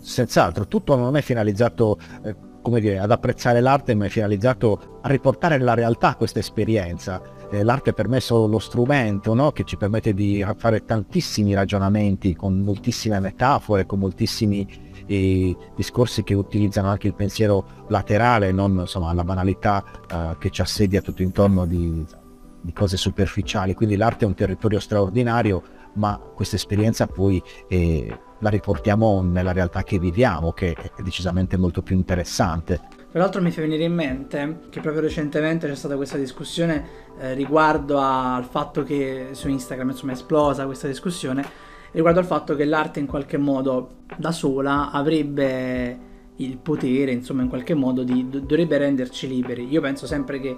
Senz'altro, 0.00 0.66
tutto 0.66 0.96
non 0.96 1.16
è 1.16 1.20
finalizzato 1.20 1.98
eh, 2.24 2.34
come 2.62 2.80
dire, 2.80 2.98
ad 2.98 3.10
apprezzare 3.10 3.60
l'arte, 3.60 3.94
ma 3.94 4.06
è 4.06 4.08
finalizzato 4.08 4.98
a 5.02 5.08
riportare 5.08 5.56
nella 5.56 5.74
realtà 5.74 6.16
questa 6.16 6.40
esperienza 6.40 7.22
eh, 7.50 7.62
l'arte 7.62 7.92
per 7.92 8.08
me 8.08 8.18
è 8.18 8.20
solo 8.20 8.46
lo 8.46 8.58
strumento 8.58 9.34
no? 9.34 9.52
che 9.52 9.64
ci 9.64 9.76
permette 9.76 10.14
di 10.14 10.44
fare 10.56 10.84
tantissimi 10.84 11.54
ragionamenti 11.54 12.34
con 12.34 12.60
moltissime 12.60 13.20
metafore, 13.20 13.86
con 13.86 13.98
moltissimi 13.98 14.66
eh, 15.06 15.56
discorsi 15.74 16.22
che 16.22 16.34
utilizzano 16.34 16.88
anche 16.88 17.06
il 17.06 17.14
pensiero 17.14 17.84
laterale, 17.88 18.52
non 18.52 18.80
insomma, 18.80 19.12
la 19.12 19.24
banalità 19.24 19.84
eh, 20.10 20.36
che 20.38 20.50
ci 20.50 20.60
assedia 20.60 21.00
tutto 21.00 21.22
intorno 21.22 21.64
di, 21.66 22.04
di 22.60 22.72
cose 22.72 22.96
superficiali. 22.96 23.74
Quindi 23.74 23.96
l'arte 23.96 24.24
è 24.24 24.28
un 24.28 24.34
territorio 24.34 24.80
straordinario, 24.80 25.62
ma 25.94 26.18
questa 26.18 26.56
esperienza 26.56 27.06
poi 27.06 27.42
eh, 27.68 28.18
la 28.40 28.50
riportiamo 28.50 29.22
nella 29.22 29.52
realtà 29.52 29.82
che 29.82 29.98
viviamo, 29.98 30.52
che 30.52 30.72
è 30.72 31.02
decisamente 31.02 31.56
molto 31.56 31.82
più 31.82 31.96
interessante. 31.96 32.95
Tra 33.16 33.24
l'altro 33.24 33.40
mi 33.40 33.50
fa 33.50 33.62
venire 33.62 33.84
in 33.84 33.94
mente 33.94 34.58
che 34.68 34.82
proprio 34.82 35.00
recentemente 35.00 35.66
c'è 35.66 35.74
stata 35.74 35.96
questa 35.96 36.18
discussione 36.18 36.84
eh, 37.18 37.32
riguardo 37.32 37.98
al 37.98 38.44
fatto 38.44 38.82
che 38.82 39.28
su 39.30 39.48
Instagram 39.48 39.88
insomma 39.88 40.12
è 40.12 40.16
esplosa 40.16 40.66
questa 40.66 40.86
discussione 40.86 41.42
riguardo 41.92 42.20
al 42.20 42.26
fatto 42.26 42.54
che 42.54 42.66
l'arte 42.66 43.00
in 43.00 43.06
qualche 43.06 43.38
modo 43.38 44.00
da 44.18 44.32
sola 44.32 44.90
avrebbe 44.90 45.98
il 46.36 46.58
potere 46.58 47.10
insomma 47.10 47.40
in 47.40 47.48
qualche 47.48 47.72
modo 47.72 48.02
di 48.02 48.28
dovrebbe 48.28 48.76
renderci 48.76 49.26
liberi. 49.26 49.66
Io 49.66 49.80
penso 49.80 50.06
sempre 50.06 50.38
che 50.38 50.54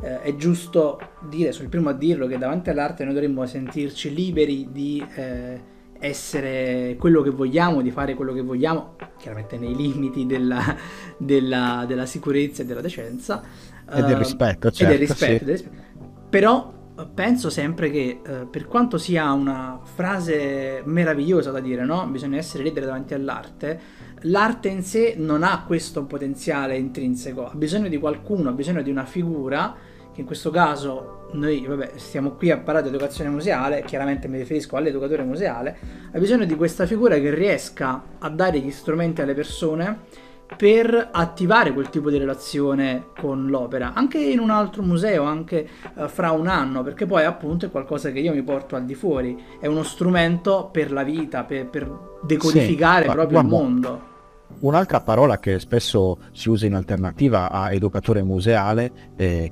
eh, 0.00 0.20
è 0.20 0.36
giusto 0.36 1.00
dire, 1.28 1.50
sono 1.50 1.64
il 1.64 1.70
primo 1.70 1.88
a 1.88 1.92
dirlo, 1.92 2.28
che 2.28 2.38
davanti 2.38 2.70
all'arte 2.70 3.02
noi 3.02 3.14
dovremmo 3.14 3.44
sentirci 3.46 4.14
liberi 4.14 4.68
di 4.70 5.04
eh, 5.16 5.60
essere 6.00 6.96
quello 6.98 7.22
che 7.22 7.30
vogliamo, 7.30 7.82
di 7.82 7.90
fare 7.90 8.14
quello 8.14 8.32
che 8.32 8.42
vogliamo, 8.42 8.96
chiaramente 9.18 9.58
nei 9.58 9.74
limiti 9.74 10.26
della, 10.26 10.76
della, 11.16 11.84
della 11.86 12.06
sicurezza 12.06 12.62
e 12.62 12.66
della 12.66 12.80
decenza. 12.80 13.42
E 13.88 14.02
del 14.02 14.16
rispetto, 14.16 14.70
certo. 14.70 14.94
E 14.94 14.98
del 14.98 15.06
certo, 15.06 15.22
rispetto, 15.22 15.38
sì. 15.38 15.44
del 15.44 15.54
rispetto. 15.54 15.84
Però 16.28 16.72
eh, 16.98 17.06
penso 17.12 17.50
sempre 17.50 17.90
che 17.90 18.20
eh, 18.24 18.46
per 18.50 18.66
quanto 18.66 18.98
sia 18.98 19.30
una 19.32 19.78
frase 19.82 20.82
meravigliosa 20.84 21.50
da 21.50 21.60
dire, 21.60 21.84
no? 21.84 22.06
Bisogna 22.06 22.38
essere 22.38 22.62
liberi 22.62 22.86
davanti 22.86 23.14
all'arte, 23.14 23.80
l'arte 24.22 24.68
in 24.68 24.82
sé 24.82 25.14
non 25.16 25.42
ha 25.42 25.64
questo 25.66 26.04
potenziale 26.04 26.76
intrinseco, 26.76 27.50
ha 27.50 27.54
bisogno 27.54 27.88
di 27.88 27.98
qualcuno, 27.98 28.48
ha 28.48 28.52
bisogno 28.52 28.82
di 28.82 28.90
una 28.90 29.04
figura 29.04 29.74
che 30.16 30.22
in 30.22 30.26
questo 30.26 30.50
caso 30.50 31.28
noi 31.32 31.66
vabbè, 31.66 31.92
stiamo 31.96 32.30
qui 32.30 32.50
a 32.50 32.56
parlare 32.56 32.88
di 32.88 32.94
educazione 32.94 33.28
museale, 33.28 33.84
chiaramente 33.84 34.28
mi 34.28 34.38
riferisco 34.38 34.76
all'educatore 34.76 35.22
museale, 35.24 35.76
ha 36.10 36.18
bisogno 36.18 36.46
di 36.46 36.56
questa 36.56 36.86
figura 36.86 37.18
che 37.18 37.34
riesca 37.34 38.02
a 38.18 38.28
dare 38.30 38.58
gli 38.60 38.70
strumenti 38.70 39.20
alle 39.20 39.34
persone 39.34 40.24
per 40.56 41.10
attivare 41.12 41.74
quel 41.74 41.90
tipo 41.90 42.08
di 42.08 42.16
relazione 42.16 43.08
con 43.20 43.48
l'opera, 43.48 43.92
anche 43.92 44.18
in 44.18 44.38
un 44.38 44.48
altro 44.48 44.82
museo, 44.82 45.24
anche 45.24 45.68
uh, 45.94 46.08
fra 46.08 46.30
un 46.30 46.46
anno, 46.46 46.82
perché 46.82 47.04
poi 47.04 47.24
appunto 47.24 47.66
è 47.66 47.70
qualcosa 47.70 48.10
che 48.10 48.20
io 48.20 48.32
mi 48.32 48.42
porto 48.42 48.74
al 48.74 48.86
di 48.86 48.94
fuori, 48.94 49.38
è 49.60 49.66
uno 49.66 49.82
strumento 49.82 50.70
per 50.72 50.92
la 50.92 51.02
vita, 51.02 51.44
per, 51.44 51.66
per 51.66 52.18
decodificare 52.22 53.04
sì, 53.04 53.10
proprio 53.10 53.42
guarda, 53.42 53.56
il 53.56 53.62
mondo. 53.62 54.00
Un'altra 54.60 55.00
parola 55.00 55.38
che 55.38 55.58
spesso 55.58 56.16
si 56.32 56.48
usa 56.48 56.64
in 56.64 56.74
alternativa 56.74 57.50
a 57.50 57.72
educatore 57.72 58.22
museale 58.22 59.12
è 59.16 59.50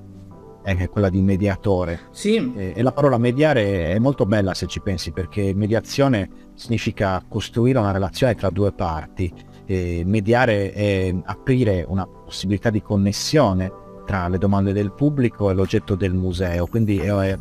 è 0.64 0.88
quella 0.88 1.10
di 1.10 1.20
mediatore. 1.20 2.00
Sì. 2.10 2.52
E, 2.56 2.82
la 2.82 2.92
parola 2.92 3.18
mediare 3.18 3.92
è 3.92 3.98
molto 3.98 4.24
bella 4.24 4.54
se 4.54 4.66
ci 4.66 4.80
pensi, 4.80 5.12
perché 5.12 5.52
mediazione 5.54 6.28
significa 6.54 7.22
costruire 7.28 7.78
una 7.78 7.92
relazione 7.92 8.34
tra 8.34 8.50
due 8.50 8.72
parti. 8.72 9.32
E 9.66 10.02
mediare 10.04 10.72
è 10.72 11.14
aprire 11.24 11.84
una 11.86 12.06
possibilità 12.06 12.70
di 12.70 12.82
connessione 12.82 13.72
tra 14.04 14.28
le 14.28 14.38
domande 14.38 14.72
del 14.72 14.92
pubblico 14.92 15.50
e 15.50 15.54
l'oggetto 15.54 15.94
del 15.94 16.14
museo. 16.14 16.66
Quindi 16.66 16.98
è, 16.98 17.38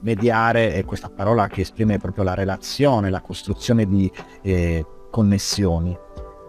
mediare 0.00 0.74
è 0.74 0.84
questa 0.84 1.08
parola 1.08 1.46
che 1.48 1.62
esprime 1.62 1.98
proprio 1.98 2.24
la 2.24 2.34
relazione, 2.34 3.10
la 3.10 3.20
costruzione 3.20 3.86
di 3.86 4.10
eh, 4.42 4.84
connessioni. 5.10 5.96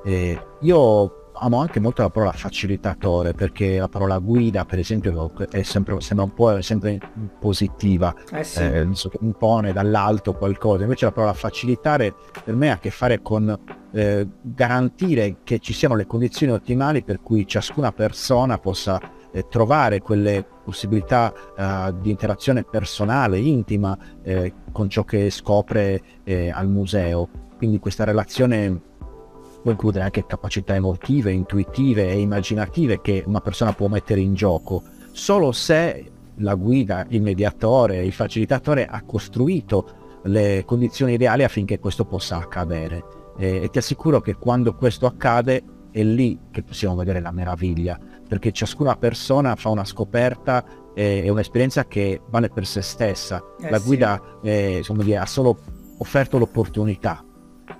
Eh, 0.04 0.40
io 0.62 1.21
amo 1.44 1.58
anche 1.60 1.80
molto 1.80 2.04
la 2.04 2.10
parola 2.10 2.32
facilitatore 2.32 3.34
perché 3.34 3.80
la 3.80 3.88
parola 3.88 4.20
guida 4.20 4.64
per 4.64 4.80
esempio 4.80 5.32
è 5.50 5.64
sempre, 5.64 6.00
sembra 6.00 6.26
un 6.26 6.34
po' 6.34 6.62
sempre 6.62 7.00
positiva 7.40 8.14
eh 8.32 8.44
sì. 8.44 8.62
eh, 8.62 8.88
impone 9.22 9.74
dall'alto 9.74 10.34
qualcosa 10.34 10.84
invece 10.84 11.06
la 11.06 11.12
parola 11.12 11.34
facilitare 11.34 12.14
per 12.44 12.56
me 12.56 12.70
ha 12.70 12.76
a 12.76 12.80
che 12.80 12.92
fare 12.92 13.22
con 13.22 13.60
eh, 13.92 14.28
garantire 14.42 15.38
che 15.44 15.58
ci 15.60 15.74
siano 15.74 15.96
le 15.96 16.06
condizioni 16.06 16.54
ottimali 16.54 17.04
per 17.04 17.22
cui 17.22 17.48
ciascuna 17.48 17.92
persona 17.92 18.60
possa 18.60 19.00
eh, 19.34 19.48
trovare 19.48 20.00
quelle 20.00 20.46
possibilità 20.64 21.34
uh, 21.58 22.00
di 22.00 22.12
interazione 22.12 22.64
personale, 22.64 23.40
intima 23.40 23.98
eh, 24.22 24.54
con 24.72 24.90
ciò 24.90 25.04
che 25.04 25.30
scopre 25.32 26.02
al 26.54 26.68
museo. 26.68 27.28
Quindi 27.58 27.80
questa 27.80 28.04
relazione 28.04 28.91
può 29.62 29.71
includere 29.71 30.04
anche 30.04 30.26
capacità 30.26 30.76
emotive, 30.76 31.32
intuitive 31.32 32.10
e 32.10 32.19
immaginative 32.19 33.02
che 33.02 33.24
una 33.26 33.41
persona 33.41 33.74
può 33.74 33.88
mettere 33.88 34.21
in 34.21 34.34
gioco, 34.34 34.84
solo 35.12 35.52
se 35.52 36.12
la 36.36 36.56
guida, 36.56 37.06
il 37.10 37.21
mediatore, 37.21 38.04
il 38.04 38.13
facilitatore 38.13 38.86
ha 38.86 39.04
costruito 39.04 40.19
le 40.24 40.63
condizioni 40.65 41.13
ideali 41.13 41.43
affinché 41.43 41.80
questo 41.80 42.06
possa 42.06 42.38
accadere. 42.38 43.04
E, 43.38 43.63
e 43.63 43.69
ti 43.69 43.78
assicuro 43.78 44.21
che 44.21 44.36
quando 44.36 44.76
questo 44.76 45.06
accade 45.06 45.63
è 45.91 46.04
lì 46.04 46.39
che 46.52 46.63
possiamo 46.63 46.95
vedere 46.95 47.19
la 47.19 47.32
meraviglia, 47.32 48.00
perché 48.28 48.52
ciascuna 48.52 48.95
persona 48.95 49.56
fa 49.56 49.69
una 49.69 49.84
scoperta 49.84 50.63
e, 50.93 51.30
un'esperienza 51.30 51.86
che 51.86 52.21
vale 52.30 52.50
per 52.50 52.65
se 52.65 52.82
stessa. 52.82 53.41
Eh 53.60 53.69
la 53.69 53.80
guida 53.80 54.21
sì. 54.41 54.47
eh, 54.47 54.84
dire, 54.88 55.17
ha 55.17 55.26
solo 55.26 55.58
offerto 55.97 56.38
l'opportunità, 56.38 57.24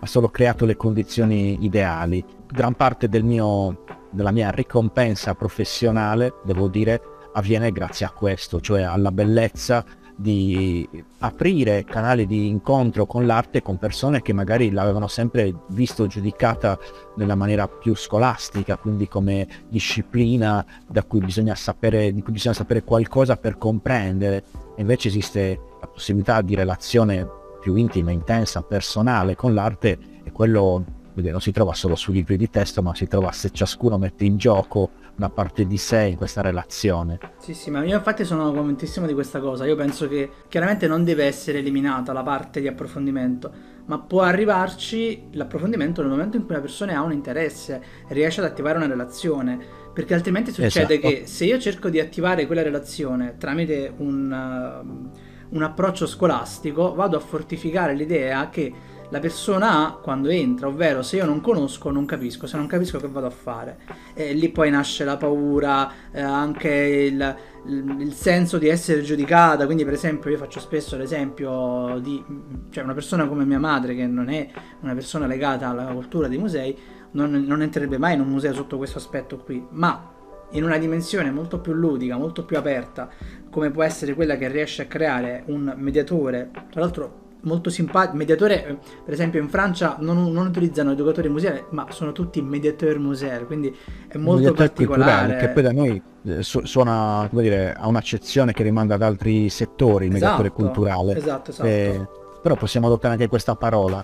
ha 0.02 0.06
solo 0.08 0.30
creato 0.30 0.66
le 0.66 0.76
condizioni 0.76 1.64
ideali. 1.64 2.24
Gran 2.52 2.74
parte 2.74 3.08
del 3.08 3.24
mio, 3.24 3.84
della 4.10 4.32
mia 4.32 4.50
ricompensa 4.50 5.36
professionale, 5.36 6.34
devo 6.44 6.68
dire, 6.68 7.02
avviene 7.34 7.72
grazie 7.72 8.06
a 8.08 8.12
questo, 8.12 8.60
cioè 8.60 8.82
alla 8.82 9.12
bellezza 9.12 9.86
di 10.16 10.88
aprire 11.20 11.84
canali 11.84 12.28
di 12.28 12.48
incontro 12.48 13.06
con 13.06 13.26
l'arte 13.26 13.62
con 13.62 13.78
persone 13.78 14.22
che 14.22 14.34
magari 14.34 14.72
l'avevano 14.72 15.08
sempre 15.08 15.54
visto 15.70 16.06
giudicata 16.06 16.78
nella 17.16 17.36
maniera 17.36 17.68
più 17.68 17.96
scolastica, 17.96 18.78
quindi 18.78 19.08
come 19.08 19.48
disciplina 19.70 20.66
da 20.88 21.04
cui 21.04 21.20
bisogna 21.20 21.56
sapere, 21.56 22.12
di 22.12 22.22
cui 22.22 22.34
bisogna 22.34 22.56
sapere 22.56 22.84
qualcosa 22.84 23.38
per 23.38 23.58
comprendere. 23.58 24.44
Invece 24.78 25.10
esiste 25.10 25.60
la 25.80 25.88
possibilità 25.88 26.42
di 26.42 26.56
relazione 26.56 27.40
più 27.62 27.76
intima, 27.76 28.12
intensa, 28.12 28.62
personale 28.64 29.36
con 29.36 29.54
l'arte 29.54 29.98
e 30.24 30.32
quello 30.32 30.84
non 31.14 31.42
si 31.42 31.52
trova 31.52 31.74
solo 31.74 31.96
sui 31.96 32.14
libri 32.14 32.38
di 32.38 32.50
testo, 32.50 32.82
ma 32.82 32.96
si 32.96 33.08
trova 33.08 33.32
se 33.32 33.52
ciascuno 33.52 33.98
mette 33.98 34.26
in 34.26 34.38
gioco 34.38 34.90
una 35.18 35.30
parte 35.30 35.68
di 35.68 35.78
sé 35.78 36.04
in 36.04 36.16
questa 36.16 36.42
relazione. 36.42 37.20
Sì, 37.38 37.54
sì, 37.54 37.70
ma 37.70 37.84
io 37.84 37.98
infatti 37.98 38.24
sono 38.24 38.52
convintissimo 38.52 39.06
di 39.06 39.14
questa 39.14 39.40
cosa. 39.40 39.66
Io 39.66 39.76
penso 39.76 40.08
che 40.08 40.30
chiaramente 40.48 40.88
non 40.88 41.04
deve 41.04 41.26
essere 41.26 41.60
eliminata 41.60 42.14
la 42.14 42.24
parte 42.24 42.62
di 42.62 42.68
approfondimento, 42.68 43.52
ma 43.86 44.00
può 44.00 44.22
arrivarci 44.22 45.28
l'approfondimento 45.34 46.02
nel 46.02 46.10
momento 46.10 46.38
in 46.38 46.44
cui 46.44 46.54
una 46.54 46.64
persona 46.64 46.96
ha 46.96 47.02
un 47.02 47.12
interesse, 47.12 47.82
riesce 48.08 48.40
ad 48.40 48.48
attivare 48.48 48.78
una 48.78 48.88
relazione. 48.88 49.80
Perché 49.94 50.14
altrimenti 50.14 50.52
succede 50.52 50.96
esatto. 50.96 51.14
che 51.14 51.28
se 51.28 51.44
io 51.44 51.60
cerco 51.60 51.90
di 51.90 52.00
attivare 52.00 52.46
quella 52.48 52.64
relazione 52.64 53.36
tramite 53.38 53.94
un. 53.98 55.12
Uh, 55.14 55.30
un 55.52 55.64
approccio 55.64 56.06
scolastico, 56.08 56.94
vado 56.94 57.18
a 57.18 57.20
fortificare 57.20 57.94
l'idea 57.94 58.50
che 58.50 58.74
la 59.12 59.20
persona 59.20 59.86
ha 59.86 59.92
quando 59.96 60.30
entra, 60.30 60.68
ovvero 60.68 61.02
se 61.02 61.18
io 61.18 61.26
non 61.26 61.42
conosco 61.42 61.92
non 61.92 62.06
capisco, 62.06 62.48
se 62.48 62.56
non 62.56 62.66
capisco 62.66 62.98
che 62.98 63.10
vado 63.10 63.28
a 63.28 63.32
fare. 63.32 63.80
E 64.14 64.34
lì 64.34 64.50
poi 64.50 64.70
nasce 64.70 65.04
la 65.04 65.18
paura, 65.18 65.92
eh, 66.12 66.22
anche 66.22 66.70
il, 66.70 67.36
il, 67.66 67.96
il, 68.00 68.14
senso 68.14 68.58
di 68.58 68.70
essere 68.70 69.02
giudicata, 69.02 69.66
quindi 69.66 69.84
per 69.84 69.94
esempio 69.94 70.32
io 70.32 70.38
faccio 70.38 70.62
spesso 70.62 70.96
l'esempio 70.96 72.00
di 72.00 72.24
cioè 72.70 72.86
una 72.86 72.94
persona 72.94 73.28
come 73.28 73.44
mia 73.44 73.60
madre 73.60 73.96
che 73.96 74.08
non 74.08 74.30
è 74.30 74.50
una 74.80 74.94
persona 74.94 75.28
legata 75.28 75.68
alla 75.68 75.92
cultura 75.92 76.30
dei 76.30 76.38
musei, 76.38 76.78
non, 77.12 77.32
non 77.32 77.62
entrerebbe 77.62 77.98
mai 77.98 78.14
in 78.14 78.22
un 78.22 78.30
museo 78.30 78.54
sotto 78.54 78.78
questo 78.78 78.98
aspetto 78.98 79.38
qui, 79.40 79.62
ma 79.72 80.20
in 80.52 80.64
una 80.64 80.78
dimensione 80.78 81.32
molto 81.32 81.60
più 81.60 81.74
ludica, 81.74 82.18
molto 82.18 82.46
più 82.46 82.58
aperta, 82.58 83.10
come 83.50 83.72
può 83.72 83.84
essere 83.84 84.14
quella 84.14 84.38
che 84.38 84.48
riesce 84.48 84.84
a 84.84 84.86
creare 84.86 85.44
un 85.48 85.74
mediatore, 85.78 86.50
tra 86.70 86.82
l'altro 86.82 87.20
molto 87.42 87.70
simpatico, 87.70 88.16
mediatore, 88.16 88.68
eh, 88.68 88.78
per 89.04 89.14
esempio 89.14 89.42
in 89.42 89.50
Francia 89.50 89.98
non, 90.00 90.32
non 90.32 90.48
utilizzano 90.48 90.92
educatori 90.92 91.30
museali, 91.30 91.64
ma 91.70 91.88
sono 91.90 92.12
tutti 92.12 92.42
mediateur 92.42 93.00
museali, 93.00 93.46
quindi 93.46 93.76
è 94.08 94.18
molto 94.18 94.54
particolare. 94.54 95.38
Che 95.38 95.50
poi 95.50 95.64
da 95.64 95.72
noi 95.72 96.02
eh, 96.26 96.44
su- 96.44 96.66
suona, 96.66 97.28
come 97.30 97.42
dire, 97.44 97.74
ha 97.74 97.88
un'accezione 97.88 98.54
che 98.54 98.64
rimanda 98.64 98.96
ad 98.96 99.02
altri 99.02 99.50
settori, 99.50 100.06
il 100.06 100.12
mediatore 100.12 100.48
esatto, 100.50 100.64
culturale. 100.64 101.18
Esatto, 101.18 101.52
esatto. 101.52 101.68
Eh, 101.68 102.08
però 102.42 102.56
possiamo 102.56 102.88
adottare 102.88 103.14
anche 103.14 103.28
questa 103.28 103.56
parola. 103.56 104.04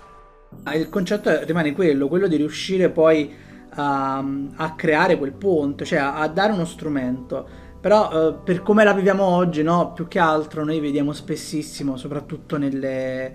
Ah, 0.62 0.74
il 0.74 0.88
concetto 0.88 1.44
rimane 1.44 1.72
quello, 1.72 2.08
quello 2.08 2.26
di 2.26 2.36
riuscire 2.36 2.88
poi 2.88 3.30
a, 3.70 4.24
a 4.56 4.74
creare 4.74 5.18
quel 5.18 5.32
ponte, 5.32 5.84
cioè 5.84 5.98
a, 5.98 6.16
a 6.16 6.28
dare 6.28 6.52
uno 6.52 6.64
strumento. 6.64 7.66
Però 7.80 8.10
eh, 8.10 8.34
per 8.42 8.62
come 8.62 8.84
la 8.84 8.92
viviamo 8.92 9.22
oggi, 9.24 9.62
no? 9.62 9.92
più 9.92 10.08
che 10.08 10.18
altro 10.18 10.64
noi 10.64 10.80
vediamo 10.80 11.12
spessissimo, 11.12 11.96
soprattutto 11.96 12.56
nelle, 12.56 13.32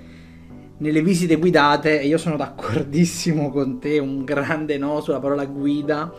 nelle 0.78 1.02
visite 1.02 1.38
guidate, 1.38 2.02
e 2.02 2.08
io 2.08 2.18
sono 2.18 2.36
d'accordissimo 2.36 3.50
con 3.52 3.80
te, 3.80 4.00
un 4.00 4.24
grande 4.26 4.78
no 4.78 5.00
sulla 5.02 5.20
parola 5.20 5.46
guida, 5.46 6.14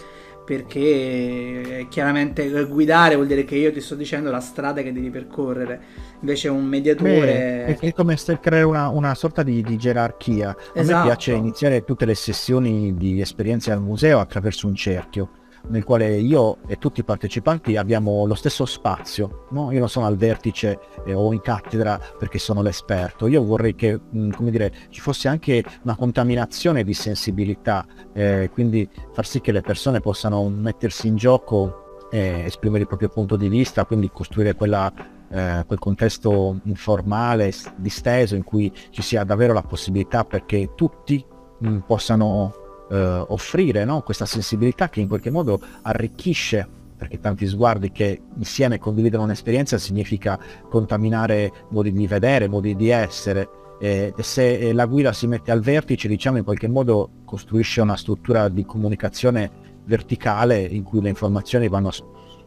perché 0.45 1.87
chiaramente 1.89 2.65
guidare 2.67 3.15
vuol 3.15 3.27
dire 3.27 3.45
che 3.45 3.57
io 3.57 3.73
ti 3.73 3.81
sto 3.81 3.95
dicendo 3.95 4.31
la 4.31 4.41
strada 4.41 4.83
che 4.83 4.93
devi 4.93 5.11
percorrere. 5.11 5.81
Invece 6.21 6.49
un 6.49 6.65
mediatore 6.65 7.77
Beh, 7.79 7.79
è 7.79 7.93
come 7.93 8.17
se 8.17 8.39
creare 8.41 8.65
una, 8.65 8.89
una 8.89 9.15
sorta 9.15 9.43
di, 9.43 9.63
di, 9.63 9.77
gerarchia. 9.77 10.51
A 10.51 10.57
esatto. 10.75 10.99
me 10.99 11.05
piace 11.05 11.33
iniziare 11.33 11.85
tutte 11.85 12.05
le 12.05 12.15
sessioni 12.15 12.95
di 12.97 13.21
esperienze 13.21 13.73
al 13.73 13.81
museo 13.81 14.21
attraverso 14.21 14.67
un 14.67 14.75
cerchio 14.75 15.43
nel 15.69 15.85
quale 15.85 16.17
io 16.17 16.59
e 16.67 16.79
tutti 16.79 17.01
i 17.01 17.05
partecipanti 17.05 17.77
abbiamo 17.77 18.27
lo 18.27 18.35
stesso 18.35 18.65
spazio. 18.65 19.47
No? 19.51 19.73
Io 19.73 19.79
non 19.79 19.89
sono 19.89 20.07
al 20.07 20.17
vertice 20.17 20.79
eh, 21.07 21.15
o 21.15 21.33
in 21.33 21.41
cattedra 21.41 21.99
perché 22.19 22.39
sono 22.39 22.63
l'esperto. 22.63 23.27
Io 23.27 23.45
vorrei 23.45 23.75
che 23.75 23.99
mh, 23.99 24.19
mm, 24.41 24.49
dire, 24.49 24.73
ci 24.91 25.01
fosse 25.01 25.29
anche 25.29 25.65
una 25.83 25.97
contaminazione 25.97 26.85
di 26.85 26.95
sensibilità, 26.95 27.87
eh, 28.13 28.51
quindi 28.53 28.89
far 29.13 29.27
sì 29.27 29.41
che 29.41 29.53
le 29.53 29.61
persone 29.61 30.01
possano 30.01 30.49
mettersi 30.49 31.07
in 31.07 31.17
gioco 31.17 31.83
esprimere 32.15 32.83
il 32.83 32.87
proprio 32.87 33.09
punto 33.09 33.35
di 33.35 33.49
vista, 33.49 33.85
quindi 33.85 34.09
costruire 34.13 34.55
quella, 34.55 34.93
eh, 35.29 35.65
quel 35.67 35.79
contesto 35.81 36.61
informale, 36.65 37.53
disteso, 37.77 38.37
in 38.37 38.45
cui 38.45 38.73
ci 38.91 39.03
sia 39.03 39.25
davvero 39.25 39.53
la 39.53 39.63
possibilità 39.63 40.25
perché 40.25 40.75
tutti 40.77 41.25
mm, 41.65 41.79
possano 41.79 42.64
eh, 42.91 43.25
offrire 43.29 43.85
no? 43.85 44.03
questa 44.03 44.27
sensibilità 44.27 44.89
che 44.89 45.01
in 45.01 45.09
qualche 45.09 45.31
modo 45.31 45.61
arricchisce 45.83 46.83
perché 46.97 47.21
tanti 47.21 47.47
sguardi 47.47 47.91
che 47.93 48.23
insieme 48.37 48.79
condividono 48.79 49.25
un'esperienza 49.25 49.79
significa 49.79 50.39
contaminare 50.69 51.53
modi 51.71 51.93
di 51.93 52.07
vedere, 52.07 52.49
modi 52.49 52.75
di 52.77 52.89
essere. 52.89 53.49
E 53.81 54.15
se 54.19 54.73
la 54.73 54.87
guida 54.87 55.13
si 55.13 55.27
mette 55.27 55.51
al 55.51 55.61
vertice, 55.61 56.09
diciamo 56.09 56.39
in 56.39 56.45
qualche 56.45 56.69
modo 56.69 57.11
costruisce 57.25 57.81
una 57.81 57.97
struttura 57.97 58.49
di 58.49 58.65
comunicazione 58.65 59.51
verticale 59.85 60.61
in 60.61 60.83
cui 60.83 61.03
le 61.03 61.11
informazioni 61.11 61.69
vanno 61.69 61.91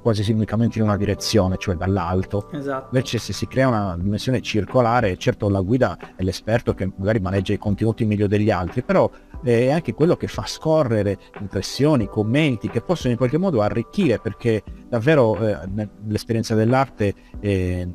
quasi 0.02 0.32
unicamente 0.32 0.78
in 0.80 0.86
una 0.86 0.96
direzione, 0.96 1.58
cioè 1.58 1.76
dall'alto. 1.76 2.50
Esatto. 2.52 2.96
Invece 2.96 3.18
se 3.18 3.34
si 3.34 3.46
crea 3.46 3.68
una 3.68 3.98
dimensione 3.98 4.42
circolare, 4.42 5.18
certo 5.18 5.50
la 5.50 5.60
guida 5.60 5.98
è 6.16 6.24
l'esperto 6.24 6.74
che 6.74 6.90
magari 6.96 7.20
maneggia 7.20 7.54
i 7.54 7.58
contenuti 7.58 8.06
meglio 8.06 8.28
degli 8.28 8.50
altri, 8.50 8.84
però 8.84 9.10
è 9.44 9.70
anche 9.70 9.94
quello 9.94 10.16
che 10.16 10.28
fa 10.28 10.46
scorrere 10.46 11.18
impressioni, 11.40 12.08
commenti 12.08 12.70
che 12.70 12.82
possono 12.82 13.12
in 13.12 13.18
qualche 13.18 13.38
modo 13.38 13.62
arricchire 13.62 14.20
perché 14.20 14.64
davvero 14.88 15.38
eh, 15.38 15.90
l'esperienza 16.08 16.56
dell'arte 16.56 17.14
eh, 17.40 17.88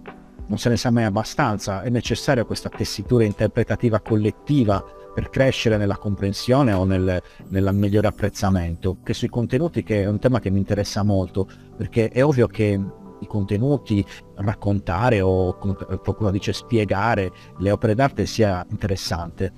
non 0.47 0.59
se 0.59 0.69
ne 0.69 0.77
sa 0.77 0.91
mai 0.91 1.05
abbastanza, 1.05 1.83
è 1.83 1.89
necessaria 1.89 2.45
questa 2.45 2.69
tessitura 2.69 3.25
interpretativa 3.25 4.01
collettiva 4.01 4.85
per 5.15 5.31
crescere 5.31 5.77
nella 5.77 5.97
comprensione 5.97 6.73
o 6.73 6.85
nel, 6.85 7.23
nel 7.49 7.71
migliore 7.73 8.09
apprezzamento. 8.09 8.99
Che 9.03 9.15
sui 9.15 9.29
contenuti, 9.29 9.83
che 9.83 10.03
è 10.03 10.07
un 10.07 10.19
tema 10.19 10.41
che 10.41 10.51
mi 10.51 10.59
interessa 10.59 11.03
molto, 11.03 11.49
perché 11.77 12.09
è 12.09 12.25
ovvio 12.25 12.47
che 12.49 12.79
i 13.21 13.27
contenuti, 13.27 14.05
raccontare 14.37 15.21
o 15.21 15.57
come 15.57 15.75
qualcuno 15.75 16.31
dice 16.31 16.53
spiegare 16.53 17.31
le 17.59 17.71
opere 17.71 17.95
d'arte 17.95 18.27
sia 18.27 18.67
interessante, 18.69 19.53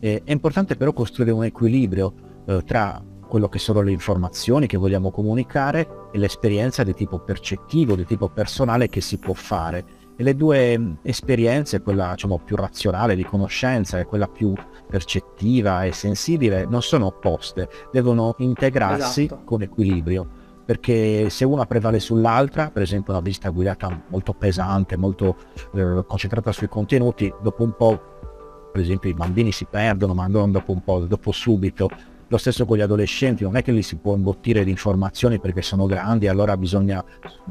eh, 0.00 0.22
è 0.24 0.32
importante 0.32 0.76
però 0.76 0.92
costruire 0.92 1.32
un 1.32 1.44
equilibrio 1.44 2.14
eh, 2.46 2.62
tra 2.64 3.02
quello 3.28 3.48
che 3.48 3.58
sono 3.58 3.80
le 3.80 3.90
informazioni 3.90 4.66
che 4.66 4.76
vogliamo 4.76 5.10
comunicare 5.10 6.08
e 6.12 6.18
l'esperienza 6.18 6.84
di 6.84 6.94
tipo 6.94 7.18
percettivo, 7.18 7.96
di 7.96 8.04
tipo 8.04 8.28
personale 8.28 8.88
che 8.88 9.00
si 9.00 9.18
può 9.18 9.34
fare. 9.34 10.04
E 10.16 10.22
le 10.22 10.34
due 10.34 10.78
mm, 10.78 10.92
esperienze, 11.02 11.82
quella 11.82 12.12
diciamo, 12.12 12.38
più 12.38 12.56
razionale 12.56 13.14
di 13.14 13.24
conoscenza 13.24 13.98
e 13.98 14.06
quella 14.06 14.28
più 14.28 14.54
percettiva 14.88 15.84
e 15.84 15.92
sensibile, 15.92 16.66
non 16.66 16.82
sono 16.82 17.06
opposte, 17.06 17.68
devono 17.92 18.34
integrarsi 18.38 19.24
esatto. 19.24 19.44
con 19.44 19.62
equilibrio. 19.62 20.44
Perché 20.64 21.30
se 21.30 21.44
una 21.44 21.64
prevale 21.64 22.00
sull'altra, 22.00 22.70
per 22.70 22.82
esempio 22.82 23.12
una 23.12 23.22
visita 23.22 23.50
guidata 23.50 24.02
molto 24.08 24.32
pesante, 24.32 24.96
molto 24.96 25.36
eh, 25.74 26.02
concentrata 26.04 26.50
sui 26.50 26.66
contenuti, 26.66 27.32
dopo 27.40 27.62
un 27.62 27.76
po' 27.76 28.15
per 28.76 28.84
esempio 28.84 29.08
i 29.08 29.14
bambini 29.14 29.52
si 29.52 29.64
perdono 29.64 30.12
ma 30.12 30.26
non 30.26 30.52
dopo 30.52 30.72
un 30.72 30.82
po', 30.82 30.98
dopo 31.00 31.32
subito. 31.32 31.88
Lo 32.28 32.36
stesso 32.36 32.66
con 32.66 32.76
gli 32.76 32.82
adolescenti, 32.82 33.44
non 33.44 33.56
è 33.56 33.62
che 33.62 33.72
li 33.72 33.82
si 33.82 33.96
può 33.96 34.14
imbottire 34.14 34.64
di 34.64 34.70
informazioni 34.70 35.38
perché 35.38 35.62
sono 35.62 35.86
grandi, 35.86 36.26
allora 36.26 36.56
bisogna 36.56 37.02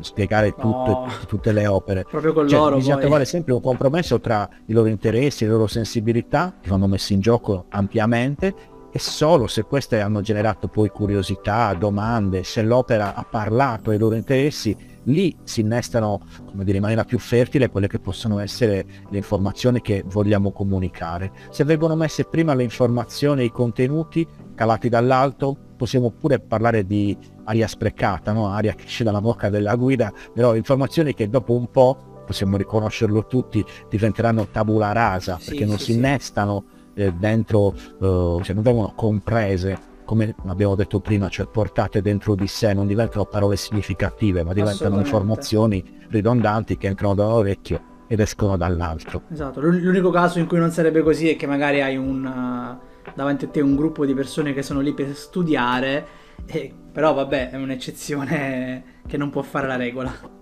spiegare 0.02 0.52
tutto, 0.52 0.92
no, 0.92 1.08
tutte 1.28 1.52
le 1.52 1.66
opere. 1.66 2.06
Proprio 2.08 2.34
con 2.34 2.48
cioè, 2.48 2.60
loro. 2.60 2.76
Bisogna 2.76 2.96
poi. 2.96 3.04
trovare 3.04 3.26
sempre 3.26 3.54
un 3.54 3.62
compromesso 3.62 4.20
tra 4.20 4.48
i 4.66 4.74
loro 4.74 4.90
interessi, 4.90 5.46
le 5.46 5.52
loro 5.52 5.68
sensibilità, 5.68 6.56
che 6.62 6.70
vanno 6.70 6.88
messi 6.88 7.14
in 7.14 7.22
gioco 7.22 7.66
ampiamente, 7.70 8.54
e 8.92 9.00
solo 9.00 9.48
se 9.48 9.64
queste 9.64 10.02
hanno 10.02 10.22
generato 10.22 10.68
poi 10.68 10.90
curiosità, 10.90 11.74
domande, 11.74 12.44
se 12.44 12.62
l'opera 12.62 13.16
ha 13.16 13.24
parlato 13.24 13.92
ai 13.92 13.98
loro 13.98 14.16
interessi, 14.16 14.76
lì 15.06 15.36
si 15.44 15.62
innestano 15.62 16.22
come 16.46 16.64
dire, 16.64 16.78
in 16.78 16.84
maniera 16.84 17.04
più 17.04 17.20
fertile 17.20 17.70
quelle 17.70 17.88
che 17.88 18.00
possono 18.00 18.40
essere 18.40 18.86
le 19.10 19.18
informazioni 19.18 19.82
che 19.82 20.04
vogliamo 20.06 20.52
comunicare. 20.52 21.32
Se 21.50 21.64
vengono 21.64 21.96
messe 21.96 22.26
prima 22.26 22.54
le 22.54 22.64
informazioni 22.64 23.42
e 23.42 23.46
i 23.46 23.52
contenuti 23.52 24.28
calati 24.56 24.90
dall'alto, 24.90 25.58
possiamo 25.76 26.12
pure 26.12 26.40
parlare 26.40 26.86
di 26.86 27.18
aria 27.46 27.68
sprecata, 27.68 28.32
no? 28.32 28.48
aria 28.48 28.74
che 28.74 28.86
esce 28.86 29.04
dalla 29.04 29.22
bocca 29.22 29.50
della 29.50 29.76
guida, 29.76 30.12
però 30.34 30.56
informazioni 30.56 31.14
che 31.14 31.30
dopo 31.30 31.54
un 31.54 31.70
po', 31.70 32.24
possiamo 32.26 32.58
riconoscerlo 32.58 33.28
tutti, 33.28 33.64
diventeranno 33.90 34.48
tabula 34.48 34.92
rasa, 34.92 35.38
sì, 35.40 35.50
perché 35.50 35.66
non 35.66 35.78
sì, 35.78 35.86
si 35.86 35.94
innestano 35.94 36.66
eh, 36.96 37.12
dentro, 37.14 37.74
eh, 37.76 38.40
cioè 38.42 38.54
non 38.54 38.64
vengono 38.64 38.94
comprese 38.96 39.94
come 40.06 40.36
abbiamo 40.46 40.76
detto 40.76 41.00
prima, 41.00 41.28
cioè 41.28 41.48
portate 41.48 42.02
dentro 42.02 42.36
di 42.36 42.48
sé, 42.48 42.74
non 42.74 42.88
diventano 42.88 43.26
parole 43.26 43.58
significative, 43.58 44.44
ma 44.44 44.54
diventano 44.54 45.00
informazioni 45.00 45.84
ridondanti 46.10 46.78
che 46.78 46.88
entrano 46.88 47.16
da 47.16 47.26
un 47.26 47.32
orecchio 47.32 47.82
ed 48.08 48.20
escono 48.20 48.56
dall'altro. 48.56 49.24
Esatto, 49.32 49.60
l'unico 49.60 50.12
caso 50.12 50.40
in 50.40 50.46
cui 50.46 50.60
non 50.60 50.72
sarebbe 50.72 51.02
così 51.02 51.30
è 51.30 51.36
che 51.36 51.48
magari 51.48 51.82
hai 51.82 51.98
un, 51.98 52.24
uh, 52.24 53.12
davanti 53.14 53.46
a 53.46 53.48
te 53.48 53.62
un 53.62 53.76
gruppo 53.76 54.06
di 54.06 54.14
persone 54.14 54.54
che 54.54 54.62
sono 54.62 54.80
lì 54.80 54.94
per 54.94 55.16
studiare, 55.16 56.06
e, 56.46 56.72
però 56.92 57.14
vabbè, 57.14 57.50
è 57.50 57.58
un'eccezione 57.58 58.84
che 59.08 59.18
non 59.18 59.30
può 59.30 59.42
fare 59.42 59.68
la 59.68 59.76
regola. 59.76 60.35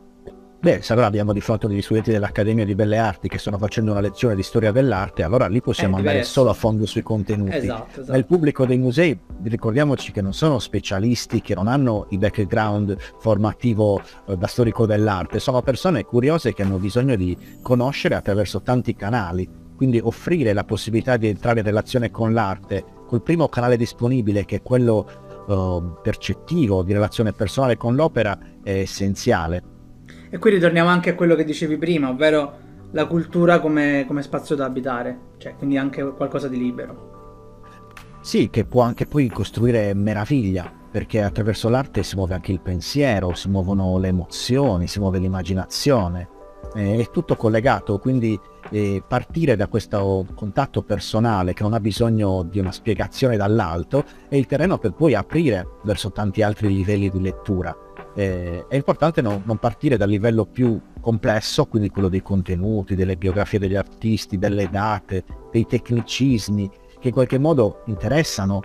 Beh, 0.63 0.81
se 0.81 0.93
allora 0.93 1.07
abbiamo 1.07 1.33
di 1.33 1.41
fronte 1.41 1.67
degli 1.67 1.81
studenti 1.81 2.11
dell'Accademia 2.11 2.63
di 2.63 2.73
Belle 2.73 2.97
Arti 2.97 3.27
che 3.27 3.37
stanno 3.37 3.57
facendo 3.57 3.91
una 3.91 3.99
lezione 3.99 4.33
di 4.33 4.43
storia 4.43 4.71
dell'arte, 4.71 5.21
allora 5.21 5.47
lì 5.47 5.59
possiamo 5.59 5.97
andare 5.97 6.23
solo 6.23 6.51
a 6.51 6.53
fondo 6.53 6.85
sui 6.85 7.01
contenuti. 7.01 7.57
Esatto, 7.57 7.99
esatto. 7.99 8.11
Nel 8.13 8.25
pubblico 8.25 8.65
dei 8.65 8.77
musei 8.77 9.19
ricordiamoci 9.43 10.13
che 10.13 10.21
non 10.21 10.31
sono 10.31 10.59
specialisti, 10.59 11.41
che 11.41 11.53
non 11.53 11.67
hanno 11.67 12.07
il 12.11 12.17
background 12.17 12.95
formativo 13.19 14.01
eh, 14.25 14.37
da 14.37 14.47
storico 14.47 14.85
dell'arte, 14.85 15.39
sono 15.39 15.61
persone 15.61 16.05
curiose 16.05 16.53
che 16.53 16.61
hanno 16.61 16.77
bisogno 16.77 17.17
di 17.17 17.37
conoscere 17.61 18.15
attraverso 18.15 18.61
tanti 18.61 18.95
canali. 18.95 19.45
Quindi 19.75 19.99
offrire 20.01 20.53
la 20.53 20.63
possibilità 20.63 21.17
di 21.17 21.27
entrare 21.27 21.59
in 21.59 21.65
relazione 21.65 22.09
con 22.09 22.31
l'arte 22.31 22.85
col 23.05 23.21
primo 23.21 23.49
canale 23.49 23.75
disponibile 23.75 24.45
che 24.45 24.55
è 24.55 24.61
quello 24.61 25.43
eh, 25.45 25.99
percettivo 26.01 26.83
di 26.83 26.93
relazione 26.93 27.33
personale 27.33 27.75
con 27.75 27.95
l'opera 27.95 28.39
è 28.63 28.71
essenziale 28.77 29.71
e 30.33 30.39
qui 30.39 30.49
ritorniamo 30.49 30.89
anche 30.89 31.11
a 31.11 31.13
quello 31.13 31.35
che 31.35 31.43
dicevi 31.43 31.77
prima, 31.77 32.09
ovvero 32.09 32.57
la 32.89 33.05
cultura 33.05 33.59
come, 33.59 34.03
come 34.07 34.23
spazio 34.23 34.55
da 34.55 34.65
abitare, 34.65 35.15
cioè 35.37 35.55
quindi 35.55 35.77
anche 35.77 36.03
qualcosa 36.03 36.47
di 36.47 36.57
libero. 36.57 37.59
Sì, 38.19 38.49
che 38.49 38.65
può 38.65 38.81
anche 38.81 39.05
poi 39.05 39.29
costruire 39.29 39.93
meraviglia, 39.93 40.73
perché 40.89 41.21
attraverso 41.21 41.69
l'arte 41.69 42.01
si 42.01 42.15
muove 42.15 42.33
anche 42.33 42.51
il 42.51 42.61
pensiero, 42.61 43.35
si 43.35 43.47
muovono 43.47 43.99
le 43.99 44.07
emozioni, 44.07 44.87
si 44.87 44.97
muove 44.97 45.19
l'immaginazione, 45.19 46.27
eh, 46.73 46.97
è 46.97 47.09
tutto 47.11 47.35
collegato, 47.35 47.99
quindi 47.99 48.39
eh, 48.71 49.03
partire 49.07 49.55
da 49.55 49.67
questo 49.67 50.25
contatto 50.33 50.81
personale 50.81 51.53
che 51.53 51.61
non 51.61 51.73
ha 51.73 51.79
bisogno 51.79 52.41
di 52.41 52.57
una 52.57 52.71
spiegazione 52.71 53.37
dall'alto 53.37 54.03
è 54.29 54.35
il 54.35 54.47
terreno 54.47 54.79
per 54.79 54.93
poi 54.93 55.13
aprire 55.13 55.67
verso 55.83 56.11
tanti 56.11 56.41
altri 56.41 56.73
livelli 56.73 57.11
di 57.11 57.21
lettura. 57.21 57.77
Eh, 58.15 58.65
è 58.67 58.75
importante 58.75 59.21
non, 59.21 59.41
non 59.45 59.57
partire 59.57 59.97
dal 59.97 60.09
livello 60.09 60.45
più 60.45 60.79
complesso, 60.99 61.65
quindi 61.65 61.89
quello 61.89 62.09
dei 62.09 62.21
contenuti, 62.21 62.95
delle 62.95 63.17
biografie 63.17 63.59
degli 63.59 63.75
artisti, 63.75 64.37
delle 64.37 64.69
date, 64.69 65.23
dei 65.51 65.65
tecnicismi, 65.65 66.69
che 66.99 67.07
in 67.07 67.13
qualche 67.13 67.37
modo 67.37 67.83
interessano 67.87 68.61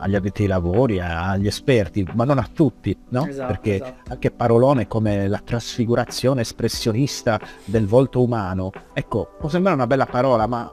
agli 0.00 0.14
addetti 0.14 0.42
ai 0.42 0.48
lavori, 0.48 1.00
agli 1.00 1.46
esperti, 1.46 2.06
ma 2.14 2.24
non 2.24 2.38
a 2.38 2.48
tutti, 2.52 2.96
no? 3.10 3.26
Esatto, 3.26 3.52
Perché 3.52 3.74
esatto. 3.76 4.12
anche 4.12 4.30
parolone 4.30 4.86
come 4.86 5.28
la 5.28 5.40
trasfigurazione 5.44 6.40
espressionista 6.40 7.38
del 7.64 7.86
volto 7.86 8.22
umano, 8.22 8.70
ecco, 8.92 9.34
può 9.38 9.48
sembrare 9.48 9.76
una 9.76 9.86
bella 9.86 10.06
parola, 10.06 10.46
ma 10.46 10.70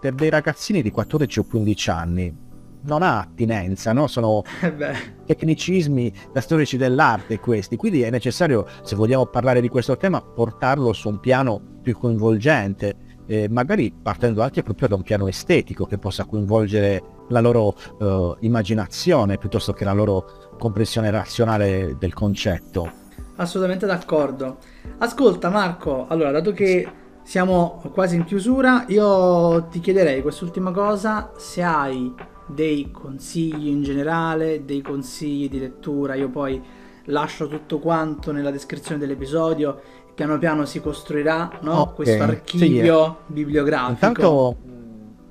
per 0.00 0.14
dei 0.14 0.30
ragazzini 0.30 0.80
di 0.80 0.90
14 0.90 1.38
o 1.40 1.44
15 1.44 1.90
anni 1.90 2.46
non 2.88 3.02
ha 3.02 3.20
attinenza, 3.20 3.92
no? 3.92 4.06
Sono 4.08 4.42
Eh 4.60 5.16
tecnicismi 5.28 6.10
da 6.32 6.40
storici 6.40 6.78
dell'arte 6.78 7.38
questi, 7.38 7.76
quindi 7.76 8.00
è 8.00 8.10
necessario, 8.10 8.66
se 8.82 8.96
vogliamo 8.96 9.26
parlare 9.26 9.60
di 9.60 9.68
questo 9.68 9.96
tema, 9.98 10.22
portarlo 10.22 10.94
su 10.94 11.10
un 11.10 11.20
piano 11.20 11.60
più 11.82 11.96
coinvolgente, 11.98 12.96
eh, 13.26 13.46
magari 13.50 13.92
partendo 13.92 14.42
anche 14.42 14.62
proprio 14.62 14.88
da 14.88 14.94
un 14.94 15.02
piano 15.02 15.28
estetico 15.28 15.84
che 15.84 15.98
possa 15.98 16.24
coinvolgere 16.24 17.02
la 17.28 17.40
loro 17.40 17.74
eh, 18.00 18.36
immaginazione 18.40 19.36
piuttosto 19.36 19.74
che 19.74 19.84
la 19.84 19.92
loro 19.92 20.54
comprensione 20.58 21.10
razionale 21.10 21.96
del 21.98 22.14
concetto. 22.14 22.90
assolutamente 23.36 23.84
d'accordo. 23.84 24.56
Ascolta 24.98 25.50
Marco, 25.50 26.06
allora 26.08 26.30
dato 26.30 26.52
che 26.52 26.88
siamo 27.22 27.82
quasi 27.92 28.16
in 28.16 28.24
chiusura, 28.24 28.86
io 28.88 29.66
ti 29.66 29.80
chiederei 29.80 30.22
quest'ultima 30.22 30.72
cosa, 30.72 31.32
se 31.36 31.62
hai 31.62 32.14
dei 32.48 32.90
consigli 32.90 33.68
in 33.68 33.82
generale, 33.82 34.64
dei 34.64 34.82
consigli 34.82 35.48
di 35.48 35.58
lettura, 35.60 36.14
io 36.14 36.28
poi 36.28 36.60
lascio 37.04 37.48
tutto 37.48 37.78
quanto 37.78 38.32
nella 38.32 38.50
descrizione 38.50 38.98
dell'episodio, 38.98 39.80
piano 40.14 40.38
piano 40.38 40.64
si 40.64 40.80
costruirà 40.80 41.58
no? 41.60 41.74
Ok, 41.80 41.94
questo 41.94 42.22
archivio 42.22 43.18
bibliografico. 43.26 43.90
Intanto 43.92 44.56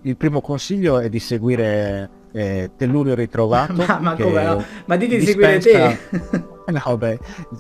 il 0.02 0.16
primo 0.16 0.40
consiglio 0.40 1.00
è 1.00 1.10
di 1.10 1.20
seguire 1.20 2.10
eh, 2.32 2.72
Tellurio 2.78 3.16
Ritrovato. 3.16 3.74
ma, 3.86 4.00
ma 4.00 4.16
come 4.16 4.44
no? 4.44 4.64
Ma 4.86 4.96
dite 4.96 5.18
di 5.18 5.26
seguire 5.26 5.60
te. 5.60 6.56
No, 6.86 6.98
beh, 6.98 7.18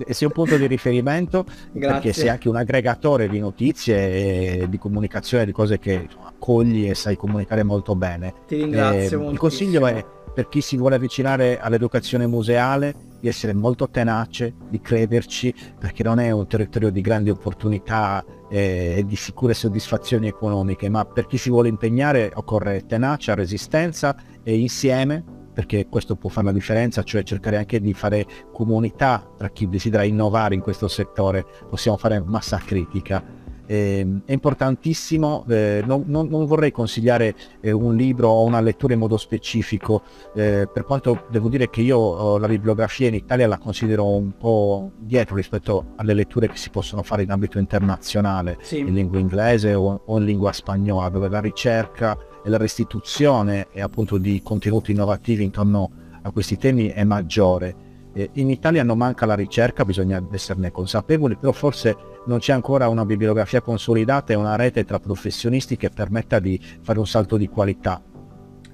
sia 0.09 0.27
un 0.27 0.33
punto 0.33 0.57
di 0.57 0.67
riferimento 0.67 1.43
perché 1.43 1.79
Grazie. 1.79 2.13
sei 2.13 2.29
anche 2.29 2.49
un 2.49 2.57
aggregatore 2.57 3.29
di 3.29 3.39
notizie 3.39 4.59
e 4.61 4.69
di 4.69 4.77
comunicazione 4.77 5.45
di 5.45 5.53
cose 5.53 5.79
che 5.79 5.93
insomma, 5.93 6.33
cogli 6.37 6.89
e 6.89 6.93
sai 6.95 7.15
comunicare 7.15 7.63
molto 7.63 7.95
bene. 7.95 8.33
Ti 8.47 8.55
ringrazio 8.55 9.17
Eh, 9.17 9.17
molto. 9.17 9.31
il 9.31 9.39
consiglio 9.39 9.85
è 9.87 10.05
per 10.33 10.49
chi 10.49 10.61
si 10.61 10.77
vuole 10.77 10.95
avvicinare 10.95 11.59
all'educazione 11.59 12.27
museale 12.27 12.93
di 13.19 13.27
essere 13.27 13.53
molto 13.53 13.89
tenace, 13.89 14.53
di 14.69 14.79
crederci, 14.79 15.51
perché 15.79 16.03
non 16.03 16.19
è 16.19 16.29
un 16.29 16.45
territorio 16.45 16.91
di 16.91 17.01
grandi 17.01 17.31
opportunità 17.31 18.23
eh, 18.49 18.95
e 18.97 19.05
di 19.05 19.15
sicure 19.15 19.55
soddisfazioni 19.55 20.27
economiche, 20.27 20.89
ma 20.89 21.05
per 21.05 21.25
chi 21.25 21.37
si 21.37 21.49
vuole 21.49 21.69
impegnare 21.69 22.31
occorre 22.35 22.85
tenacia, 22.85 23.33
resistenza 23.33 24.15
e 24.43 24.59
insieme, 24.59 25.23
perché 25.57 25.87
questo 25.89 26.15
può 26.15 26.29
fare 26.29 26.45
la 26.45 26.51
differenza, 26.51 27.01
cioè 27.01 27.23
cercare 27.23 27.57
anche 27.57 27.81
di 27.81 27.91
fare 27.95 28.27
comunità 28.53 29.27
tra 29.35 29.49
chi 29.49 29.67
desidera 29.67 30.03
innovare 30.03 30.53
in 30.53 30.61
questo 30.61 30.87
settore, 30.87 31.43
possiamo 31.67 31.97
fare 31.97 32.21
massa 32.23 32.59
critica. 32.63 33.23
Eh, 33.65 34.21
è 34.23 34.31
importantissimo, 34.33 35.43
eh, 35.49 35.81
non, 35.83 36.03
non- 36.05 36.27
non 36.27 36.45
vorrei 36.45 36.71
consigliare 36.71 37.33
eh, 37.59 37.71
un 37.71 37.95
libro 37.95 38.29
o 38.29 38.43
una 38.43 38.61
lettura 38.61 38.93
in 38.93 38.99
modo 38.99 39.17
specifico, 39.17 40.03
eh, 40.35 40.69
per 40.71 40.83
quanto 40.85 41.25
devo 41.31 41.49
dire 41.49 41.71
che 41.71 41.81
io 41.81 42.35
eh, 42.35 42.39
la 42.39 42.47
bibliografia 42.47 43.07
in 43.07 43.15
Italia 43.15 43.47
la 43.47 43.57
considero 43.57 44.05
un 44.15 44.37
po' 44.37 44.91
dietro 44.99 45.35
rispetto 45.35 45.93
alle 45.95 46.13
letture 46.13 46.47
che 46.47 46.55
si 46.57 46.69
possono 46.69 47.01
fare 47.01 47.23
in 47.23 47.31
ambito 47.31 47.57
internazionale, 47.57 48.57
Sì. 48.61 48.77
in 48.77 48.93
lingua 48.93 49.17
inglese 49.17 49.73
o, 49.73 50.03
o 50.05 50.17
in 50.19 50.23
lingua 50.23 50.53
spagnola, 50.53 51.09
dove 51.09 51.27
la 51.29 51.41
ricerca 51.41 52.15
e 52.47 52.49
la 52.49 52.57
restituzione 52.57 53.67
e 53.73 53.81
appunto 53.81 54.17
di 54.17 54.41
contenuti 54.41 54.91
innovativi 54.91 55.43
intorno 55.43 55.91
a 56.21 56.31
questi 56.31 56.57
temi 56.57 56.87
è 56.87 57.03
maggiore. 57.03 57.75
Eh, 58.13 58.29
in 58.33 58.49
Italia 58.49 58.83
non 58.83 58.97
manca 58.97 59.25
la 59.25 59.35
ricerca, 59.35 59.83
bisogna 59.83 60.25
esserne 60.31 60.71
consapevoli, 60.71 61.35
però 61.35 61.51
forse 61.51 61.95
non 62.25 62.39
c'è 62.39 62.53
ancora 62.53 62.87
una 62.87 63.03
bibliografia 63.03 63.59
consolidata 63.59 64.31
e 64.31 64.37
una 64.37 64.55
rete 64.55 64.85
tra 64.85 64.97
professionisti 64.97 65.75
che 65.75 65.89
permetta 65.89 66.39
di 66.39 66.57
fare 66.81 66.99
un 66.99 67.05
salto 67.05 67.35
di 67.35 67.49
qualità. 67.49 68.01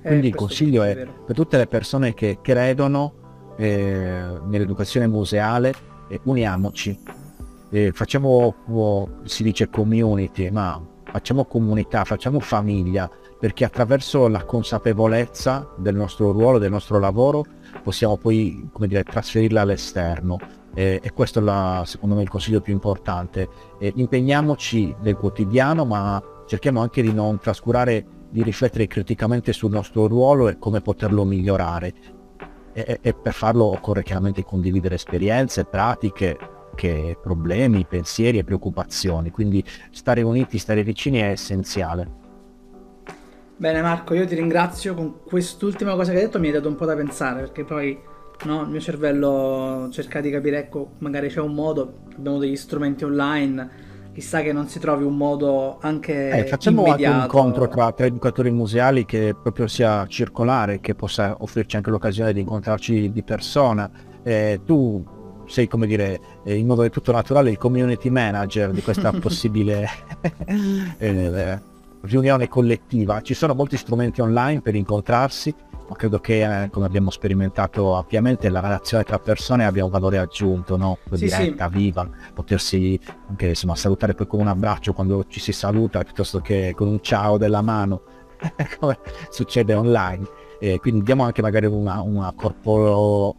Eh, 0.04 0.08
Quindi 0.08 0.28
il 0.28 0.36
questo 0.36 0.56
consiglio 0.56 0.84
è 0.84 0.94
vero. 0.94 1.24
per 1.26 1.36
tutte 1.36 1.58
le 1.58 1.66
persone 1.66 2.14
che 2.14 2.38
credono 2.44 3.14
eh, 3.58 4.40
nell'educazione 4.46 5.08
museale, 5.08 5.74
eh, 6.10 6.20
uniamoci, 6.26 7.00
Eh, 7.74 7.92
facciamo, 7.92 8.54
oh, 8.68 9.10
si 9.24 9.42
dice 9.42 9.68
community, 9.68 10.52
ma 10.52 10.80
facciamo 11.06 11.46
comunità, 11.46 12.04
facciamo 12.04 12.40
famiglia, 12.40 13.10
perché 13.44 13.66
attraverso 13.66 14.30
la 14.30 14.46
consapevolezza 14.46 15.74
del 15.76 15.96
nostro 15.96 16.32
ruolo, 16.32 16.60
del 16.60 16.72
nostro 16.72 16.98
lavoro, 16.98 17.44
possiamo 17.84 18.16
poi 18.16 18.70
dire, 18.80 19.04
trasferirla 19.04 19.60
all'esterno. 19.60 20.38
Eh, 20.74 21.02
e 21.04 21.12
questo 21.12 21.40
è 21.40 21.42
la- 21.42 21.84
secondo 21.86 22.16
me 22.16 22.22
il 22.22 22.30
consiglio 22.30 22.62
più 22.62 22.72
importante. 22.72 23.50
Eh, 23.80 23.92
impegniamoci 23.98 24.96
nel 25.02 25.18
quotidiano, 25.18 25.84
ma 25.84 26.24
cerchiamo 26.48 26.80
anche 26.80 27.02
di 27.02 27.12
non 27.12 27.38
trascurare 27.38 28.06
di 28.30 28.44
riflettere 28.44 28.88
criticamente 28.88 29.52
sul 29.52 29.72
nostro 29.72 30.08
ruolo 30.08 30.48
e 30.48 30.58
come 30.58 30.80
poterlo 30.80 31.26
migliorare. 31.26 31.94
E, 32.72 33.00
e- 33.02 33.14
per 33.14 33.34
farlo 33.34 33.66
occorre 33.66 34.04
chiaramente 34.04 34.46
condividere 34.46 34.96
esperienze, 34.96 35.66
pratiche, 35.66 36.38
che 36.76 37.18
problemi, 37.22 37.86
pensieri 37.86 38.38
e 38.38 38.46
preoccupazioni. 38.46 39.32
Quindi 39.32 39.62
stare 39.92 40.22
uniti, 40.22 40.58
stare 40.58 40.82
vicini 40.82 41.18
è 41.18 41.32
essenziale. 41.32 42.23
Bene 43.56 43.82
Marco, 43.82 44.14
io 44.14 44.26
ti 44.26 44.36
ringrazio 44.36 44.94
con 44.94 45.22
quest'ultima 45.24 45.94
cosa 45.96 46.12
che 46.12 46.18
hai 46.18 46.24
detto, 46.26 46.40
mi 46.40 46.48
hai 46.48 46.54
dato 46.54 46.68
un 46.68 46.76
po' 46.76 46.86
da 46.86 46.96
pensare 46.96 47.40
perché 47.42 47.64
poi 47.64 47.98
no, 48.46 48.64
il 48.64 48.70
mio 48.70 48.80
cervello 48.80 49.88
cerca 49.92 50.20
di 50.22 50.30
capire, 50.32 50.58
ecco, 50.60 50.96
magari 51.00 51.30
c'è 51.30 51.40
un 51.40 51.54
modo, 51.54 52.02
abbiamo 52.16 52.40
degli 52.40 52.56
strumenti 52.56 53.04
online, 53.06 53.70
chissà 54.12 54.42
che 54.42 54.52
non 54.52 54.68
si 54.68 54.80
trovi 54.80 55.04
un 55.04 55.16
modo 55.16 55.78
anche 55.82 56.30
Eh, 56.30 56.46
facciamo 56.46 56.90
anche 56.90 57.08
un 57.08 57.16
immediato. 57.16 57.22
incontro 57.22 57.68
tra, 57.68 57.92
tra 57.94 58.06
educatori 58.06 58.52
museali 58.52 59.06
che 59.06 59.36
proprio 59.42 59.68
sia 59.68 60.06
circolare, 60.08 60.80
che 60.82 60.96
possa 60.96 61.36
offrirci 61.40 61.76
anche 61.78 61.90
l'occasione 61.92 62.34
di 62.34 62.42
incontrarci 62.42 63.12
di 63.12 63.24
persona. 63.24 63.90
Eh, 64.24 64.62
tu 64.66 65.04
sei, 65.46 65.68
come 65.68 65.88
dire, 65.88 66.20
eh, 66.44 66.56
in 66.58 66.66
modo 66.68 66.82
del 66.82 66.90
tutto 66.92 67.12
naturale 67.12 67.52
il 67.52 67.58
community 67.58 68.10
manager 68.10 68.72
di 68.72 68.82
questa 68.82 69.12
possibile 69.20 69.88
eh, 70.98 71.62
riunione 72.04 72.48
collettiva. 72.48 73.22
Ci 73.22 73.34
sono 73.34 73.54
molti 73.54 73.78
strumenti 73.78 74.22
online 74.22 74.62
per 74.62 74.76
incontrarsi, 74.76 75.54
ma 75.88 75.96
credo 75.96 76.20
che, 76.20 76.64
eh, 76.64 76.70
come 76.70 76.86
abbiamo 76.86 77.10
sperimentato 77.10 77.94
ampiamente, 77.96 78.50
la 78.50 78.60
relazione 78.60 79.04
tra 79.04 79.20
persone 79.20 79.66
abbia 79.66 79.86
un 79.86 79.92
valore 79.92 80.18
aggiunto, 80.18 80.78
no? 80.78 80.98
Sì, 81.12 81.26
diretta, 81.26 81.68
viva, 81.68 82.10
potersi 82.34 83.00
anche 83.28 83.48
insomma, 83.50 83.76
salutare 83.76 84.14
poi 84.14 84.28
con 84.28 84.40
un 84.40 84.48
abbraccio 84.48 84.94
quando 84.94 85.26
ci 85.28 85.40
si 85.40 85.52
saluta 85.52 86.04
piuttosto 86.04 86.40
che 86.40 86.74
con 86.76 86.88
un 86.88 87.02
ciao 87.02 87.38
della 87.38 87.62
mano, 87.62 88.02
come 88.80 88.98
succede 89.30 89.74
online. 89.74 90.26
Eh, 90.60 90.80
quindi 90.80 91.04
diamo 91.04 91.24
anche 91.24 91.42
magari 91.42 91.66
una, 91.66 92.02
una 92.02 92.32
corporalità 92.34 93.36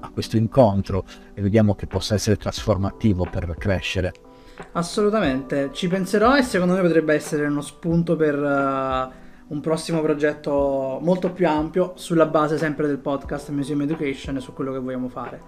a 0.00 0.10
questo 0.10 0.36
incontro 0.36 1.04
e 1.34 1.42
vediamo 1.42 1.74
che 1.74 1.86
possa 1.86 2.14
essere 2.14 2.36
trasformativo 2.36 3.26
per 3.28 3.54
crescere. 3.58 4.23
Assolutamente, 4.72 5.70
ci 5.72 5.88
penserò 5.88 6.36
e 6.36 6.42
secondo 6.42 6.74
me 6.74 6.80
potrebbe 6.80 7.14
essere 7.14 7.46
uno 7.46 7.60
spunto 7.60 8.16
per 8.16 8.34
eh, 8.34 9.22
un 9.46 9.60
prossimo 9.60 10.00
progetto 10.00 10.98
molto 11.02 11.30
più 11.30 11.46
ampio 11.46 11.92
sulla 11.96 12.26
base 12.26 12.56
sempre 12.56 12.86
del 12.86 12.98
podcast 12.98 13.50
Museum 13.50 13.82
Education 13.82 14.36
e 14.36 14.40
su 14.40 14.52
quello 14.52 14.72
che 14.72 14.78
vogliamo 14.78 15.08
fare. 15.08 15.40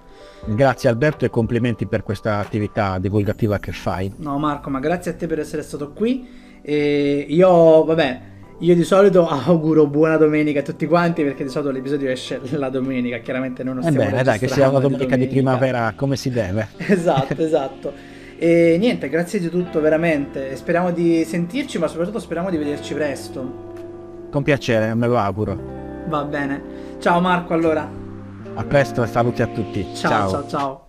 Grazie 0.45 0.89
Alberto 0.89 1.25
e 1.25 1.31
complimenti 1.31 1.87
per 1.87 2.03
questa 2.03 2.39
attività 2.39 2.99
divulgativa 2.99 3.59
che 3.59 3.73
fai. 3.73 4.13
No 4.17 4.39
Marco, 4.39 4.71
ma 4.71 4.81
grazie 4.81 5.13
a 5.13 5.15
te 5.15 5.27
per 5.27 5.39
essere 5.39 5.63
stato 5.63 5.93
qui 5.93 6.45
e 6.61 7.27
io, 7.29 7.85
vabbè, 7.85 8.21
io 8.59 8.75
di 8.75 8.85
solito 8.85 9.27
auguro 9.29 9.87
buona 9.87 10.17
domenica 10.17 10.61
a 10.61 10.63
tutti 10.63 10.87
quanti 10.87 11.23
perché 11.23 11.45
di 11.45 11.51
solito 11.51 11.71
l'episodio 11.71 12.11
esce 12.11 12.41
la 12.53 12.69
domenica, 12.69 13.19
chiaramente 13.19 13.63
noi 13.65 13.75
non 13.75 13.83
stiamo 13.83 14.03
Ebbene, 14.03 14.23
dai, 14.23 14.39
che 14.39 14.49
sia 14.49 14.69
una 14.69 14.79
registrando 14.79 14.89
domenica 14.89 15.17
di 15.17 15.27
primavera 15.27 15.93
come 15.97 16.17
si 16.17 16.31
deve. 16.31 16.69
Esatto, 16.87 17.43
esatto. 17.43 18.16
E 18.39 18.77
niente, 18.79 19.09
grazie 19.09 19.41
di 19.41 19.49
tutto 19.49 19.81
veramente. 19.81 20.55
Speriamo 20.57 20.91
di 20.91 21.25
sentirci, 21.25 21.79
ma 21.79 21.87
soprattutto 21.89 22.19
speriamo 22.19 22.51
di 22.51 22.59
vederci 22.59 22.93
presto. 22.93 23.75
Con 24.31 24.43
piacere, 24.43 24.93
me 24.95 25.07
lo 25.07 25.17
auguro. 25.17 25.59
Va 26.09 26.23
bene. 26.25 26.63
Ciao 26.99 27.21
Marco 27.21 27.55
allora. 27.55 27.89
A 28.55 28.65
presto 28.65 29.03
e 29.03 29.07
saluti 29.07 29.41
a 29.41 29.47
tutti. 29.47 29.87
ciao. 29.95 30.31
ciao. 30.31 30.49
ciao. 30.49 30.85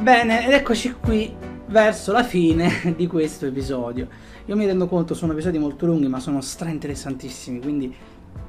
Bene, 0.00 0.46
ed 0.46 0.52
eccoci 0.52 0.94
qui 1.00 1.34
verso 1.68 2.12
la 2.12 2.22
fine 2.22 2.94
di 2.96 3.06
questo 3.06 3.46
episodio. 3.46 4.08
Io 4.44 4.54
mi 4.54 4.66
rendo 4.66 4.86
conto, 4.86 5.14
sono 5.14 5.32
episodi 5.32 5.58
molto 5.58 5.86
lunghi, 5.86 6.06
ma 6.06 6.20
sono 6.20 6.40
stra 6.40 6.68
interessantissimi, 6.68 7.60
quindi 7.60 7.92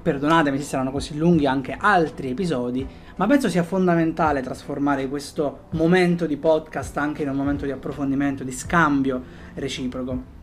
perdonatemi 0.07 0.57
se 0.57 0.63
saranno 0.63 0.91
così 0.91 1.17
lunghi 1.17 1.45
anche 1.45 1.75
altri 1.77 2.29
episodi, 2.29 2.87
ma 3.17 3.27
penso 3.27 3.49
sia 3.49 3.63
fondamentale 3.63 4.39
trasformare 4.41 5.09
questo 5.09 5.65
momento 5.71 6.25
di 6.25 6.37
podcast 6.37 6.95
anche 6.95 7.23
in 7.23 7.29
un 7.29 7.35
momento 7.35 7.65
di 7.65 7.71
approfondimento, 7.71 8.45
di 8.45 8.53
scambio 8.53 9.21
reciproco. 9.55 10.35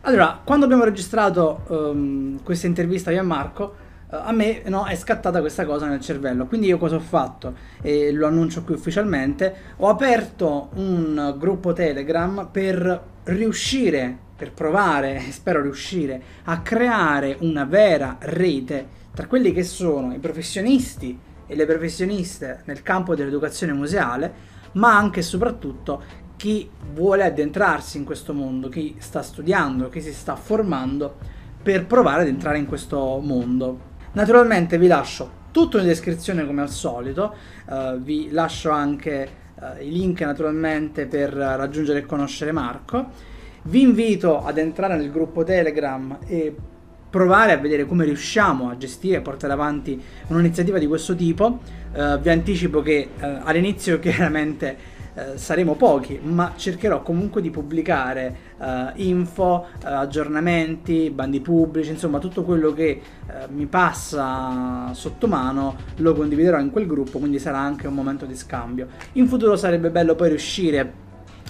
Allora, 0.00 0.40
quando 0.42 0.64
abbiamo 0.64 0.82
registrato 0.82 1.60
um, 1.68 2.42
questa 2.42 2.66
intervista 2.66 3.12
io 3.12 3.20
e 3.20 3.22
Marco, 3.22 3.74
a 4.08 4.32
me 4.32 4.62
no, 4.66 4.86
è 4.86 4.96
scattata 4.96 5.38
questa 5.38 5.64
cosa 5.64 5.86
nel 5.86 6.00
cervello. 6.00 6.46
Quindi 6.46 6.66
io 6.66 6.76
cosa 6.76 6.96
ho 6.96 7.00
fatto? 7.00 7.54
E 7.80 8.10
lo 8.10 8.26
annuncio 8.26 8.64
qui 8.64 8.74
ufficialmente. 8.74 9.54
Ho 9.76 9.88
aperto 9.88 10.70
un 10.74 11.36
gruppo 11.38 11.72
Telegram 11.72 12.48
per 12.50 13.00
riuscire, 13.24 14.18
per 14.38 14.52
provare, 14.52 15.20
spero 15.32 15.60
riuscire, 15.60 16.22
a 16.44 16.60
creare 16.60 17.36
una 17.40 17.64
vera 17.64 18.18
rete 18.20 18.86
tra 19.12 19.26
quelli 19.26 19.52
che 19.52 19.64
sono 19.64 20.14
i 20.14 20.20
professionisti 20.20 21.18
e 21.44 21.56
le 21.56 21.66
professioniste 21.66 22.62
nel 22.66 22.84
campo 22.84 23.16
dell'educazione 23.16 23.72
museale, 23.72 24.32
ma 24.72 24.96
anche 24.96 25.20
e 25.20 25.24
soprattutto 25.24 26.26
chi 26.36 26.70
vuole 26.92 27.24
addentrarsi 27.24 27.96
in 27.96 28.04
questo 28.04 28.32
mondo, 28.32 28.68
chi 28.68 28.94
sta 28.98 29.22
studiando, 29.22 29.88
chi 29.88 30.00
si 30.00 30.12
sta 30.12 30.36
formando 30.36 31.16
per 31.60 31.86
provare 31.86 32.22
ad 32.22 32.28
entrare 32.28 32.58
in 32.58 32.66
questo 32.66 33.18
mondo. 33.20 33.86
Naturalmente 34.12 34.78
vi 34.78 34.86
lascio 34.86 35.46
tutto 35.50 35.78
in 35.78 35.86
descrizione 35.86 36.46
come 36.46 36.62
al 36.62 36.70
solito, 36.70 37.34
uh, 37.66 37.98
vi 37.98 38.30
lascio 38.30 38.70
anche 38.70 39.28
uh, 39.54 39.82
i 39.82 39.90
link 39.90 40.20
naturalmente 40.20 41.06
per 41.06 41.32
raggiungere 41.32 41.98
e 41.98 42.06
conoscere 42.06 42.52
Marco. 42.52 43.36
Vi 43.62 43.80
invito 43.80 44.42
ad 44.44 44.56
entrare 44.58 44.96
nel 44.96 45.10
gruppo 45.10 45.44
Telegram 45.44 46.18
e 46.26 46.54
provare 47.10 47.52
a 47.52 47.56
vedere 47.56 47.86
come 47.86 48.04
riusciamo 48.04 48.70
a 48.70 48.76
gestire 48.76 49.16
e 49.16 49.20
portare 49.20 49.52
avanti 49.52 50.00
un'iniziativa 50.28 50.78
di 50.78 50.86
questo 50.86 51.14
tipo. 51.14 51.60
Uh, 51.92 52.18
vi 52.18 52.28
anticipo 52.28 52.82
che 52.82 53.08
all'inizio 53.18 53.98
chiaramente 54.00 54.96
eh, 55.14 55.36
saremo 55.36 55.74
pochi, 55.74 56.20
ma 56.22 56.52
cercherò 56.54 57.02
comunque 57.02 57.42
di 57.42 57.50
pubblicare 57.50 58.46
info, 58.96 59.66
aggiornamenti, 59.82 61.10
bandi 61.10 61.40
pubblici, 61.40 61.90
insomma 61.90 62.18
tutto 62.18 62.44
quello 62.44 62.72
che 62.72 63.00
mi 63.48 63.66
passa 63.66 64.90
sotto 64.92 65.26
mano 65.26 65.76
lo 65.96 66.12
condividerò 66.14 66.60
in 66.60 66.70
quel 66.70 66.86
gruppo, 66.86 67.18
quindi 67.18 67.40
sarà 67.40 67.58
anche 67.58 67.88
un 67.88 67.94
momento 67.94 68.26
di 68.26 68.36
scambio. 68.36 68.86
In 69.12 69.26
futuro 69.26 69.56
sarebbe 69.56 69.90
bello 69.90 70.14
poi 70.14 70.28
riuscire 70.28 71.06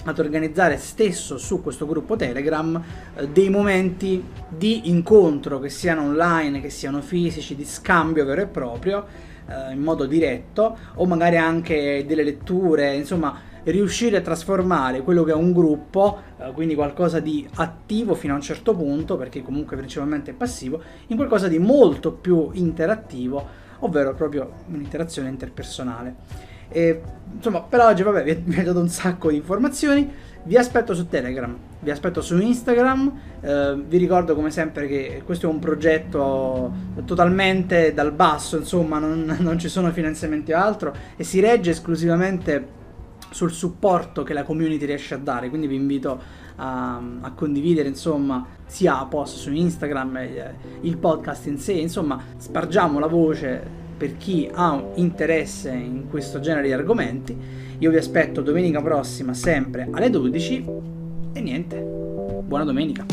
ad 0.09 0.19
organizzare 0.19 0.77
stesso 0.77 1.37
su 1.37 1.61
questo 1.61 1.85
gruppo 1.85 2.15
Telegram 2.15 2.81
eh, 3.15 3.27
dei 3.29 3.49
momenti 3.49 4.23
di 4.47 4.89
incontro 4.89 5.59
che 5.59 5.69
siano 5.69 6.01
online, 6.01 6.61
che 6.61 6.69
siano 6.69 7.01
fisici, 7.01 7.55
di 7.55 7.65
scambio 7.65 8.25
vero 8.25 8.41
e 8.41 8.47
proprio 8.47 9.05
eh, 9.47 9.73
in 9.73 9.81
modo 9.81 10.05
diretto 10.05 10.77
o 10.95 11.05
magari 11.05 11.37
anche 11.37 12.05
delle 12.07 12.23
letture, 12.23 12.95
insomma 12.95 13.47
riuscire 13.63 14.17
a 14.17 14.21
trasformare 14.21 15.01
quello 15.01 15.23
che 15.23 15.31
è 15.31 15.35
un 15.35 15.51
gruppo, 15.51 16.19
eh, 16.37 16.51
quindi 16.53 16.75
qualcosa 16.75 17.19
di 17.19 17.47
attivo 17.55 18.15
fino 18.15 18.33
a 18.33 18.35
un 18.35 18.41
certo 18.41 18.73
punto, 18.75 19.17
perché 19.17 19.41
comunque 19.41 19.75
principalmente 19.77 20.31
è 20.31 20.33
passivo, 20.33 20.81
in 21.07 21.15
qualcosa 21.15 21.47
di 21.47 21.59
molto 21.59 22.11
più 22.11 22.49
interattivo, 22.53 23.67
ovvero 23.79 24.13
proprio 24.13 24.51
un'interazione 24.67 25.29
interpersonale. 25.29 26.47
E, 26.69 27.01
insomma, 27.35 27.61
per 27.61 27.79
oggi 27.81 28.03
vabbè, 28.03 28.23
vi, 28.23 28.41
vi 28.43 28.59
ho 28.59 28.63
dato 28.63 28.79
un 28.79 28.89
sacco 28.89 29.29
di 29.29 29.37
informazioni. 29.37 30.27
Vi 30.41 30.55
aspetto 30.55 30.95
su 30.95 31.07
Telegram, 31.07 31.55
vi 31.79 31.91
aspetto 31.91 32.21
su 32.21 32.37
Instagram. 32.39 33.19
Eh, 33.41 33.83
vi 33.87 33.97
ricordo 33.97 34.35
come 34.35 34.51
sempre 34.51 34.87
che 34.87 35.21
questo 35.25 35.47
è 35.47 35.49
un 35.49 35.59
progetto 35.59 36.71
totalmente 37.05 37.93
dal 37.93 38.11
basso, 38.13 38.57
insomma, 38.57 38.99
non, 38.99 39.35
non 39.39 39.59
ci 39.59 39.67
sono 39.67 39.91
finanziamenti 39.91 40.53
o 40.53 40.57
altro 40.57 40.95
e 41.15 41.23
si 41.23 41.39
regge 41.39 41.71
esclusivamente 41.71 42.77
sul 43.31 43.51
supporto 43.51 44.23
che 44.23 44.33
la 44.33 44.43
community 44.43 44.85
riesce 44.85 45.13
a 45.13 45.17
dare, 45.17 45.49
quindi 45.49 45.67
vi 45.67 45.75
invito 45.75 46.19
a, 46.55 47.01
a 47.21 47.31
condividere 47.33 47.87
insomma 47.87 48.45
sia 48.65 49.05
post 49.05 49.37
su 49.37 49.51
Instagram, 49.51 50.17
eh, 50.17 50.55
il 50.81 50.97
podcast 50.97 51.47
in 51.47 51.57
sé, 51.57 51.73
insomma 51.73 52.19
spargiamo 52.37 52.99
la 52.99 53.07
voce 53.07 53.78
per 53.99 54.15
chi 54.15 54.49
ha 54.49 54.81
interesse 54.95 55.71
in 55.71 56.07
questo 56.09 56.39
genere 56.39 56.67
di 56.67 56.73
argomenti. 56.73 57.37
Io 57.79 57.91
vi 57.91 57.97
aspetto 57.97 58.41
domenica 58.41 58.81
prossima 58.81 59.33
sempre 59.33 59.89
alle 59.91 60.09
12 60.09 60.65
e 61.33 61.41
niente, 61.41 61.77
buona 62.45 62.63
domenica. 62.63 63.05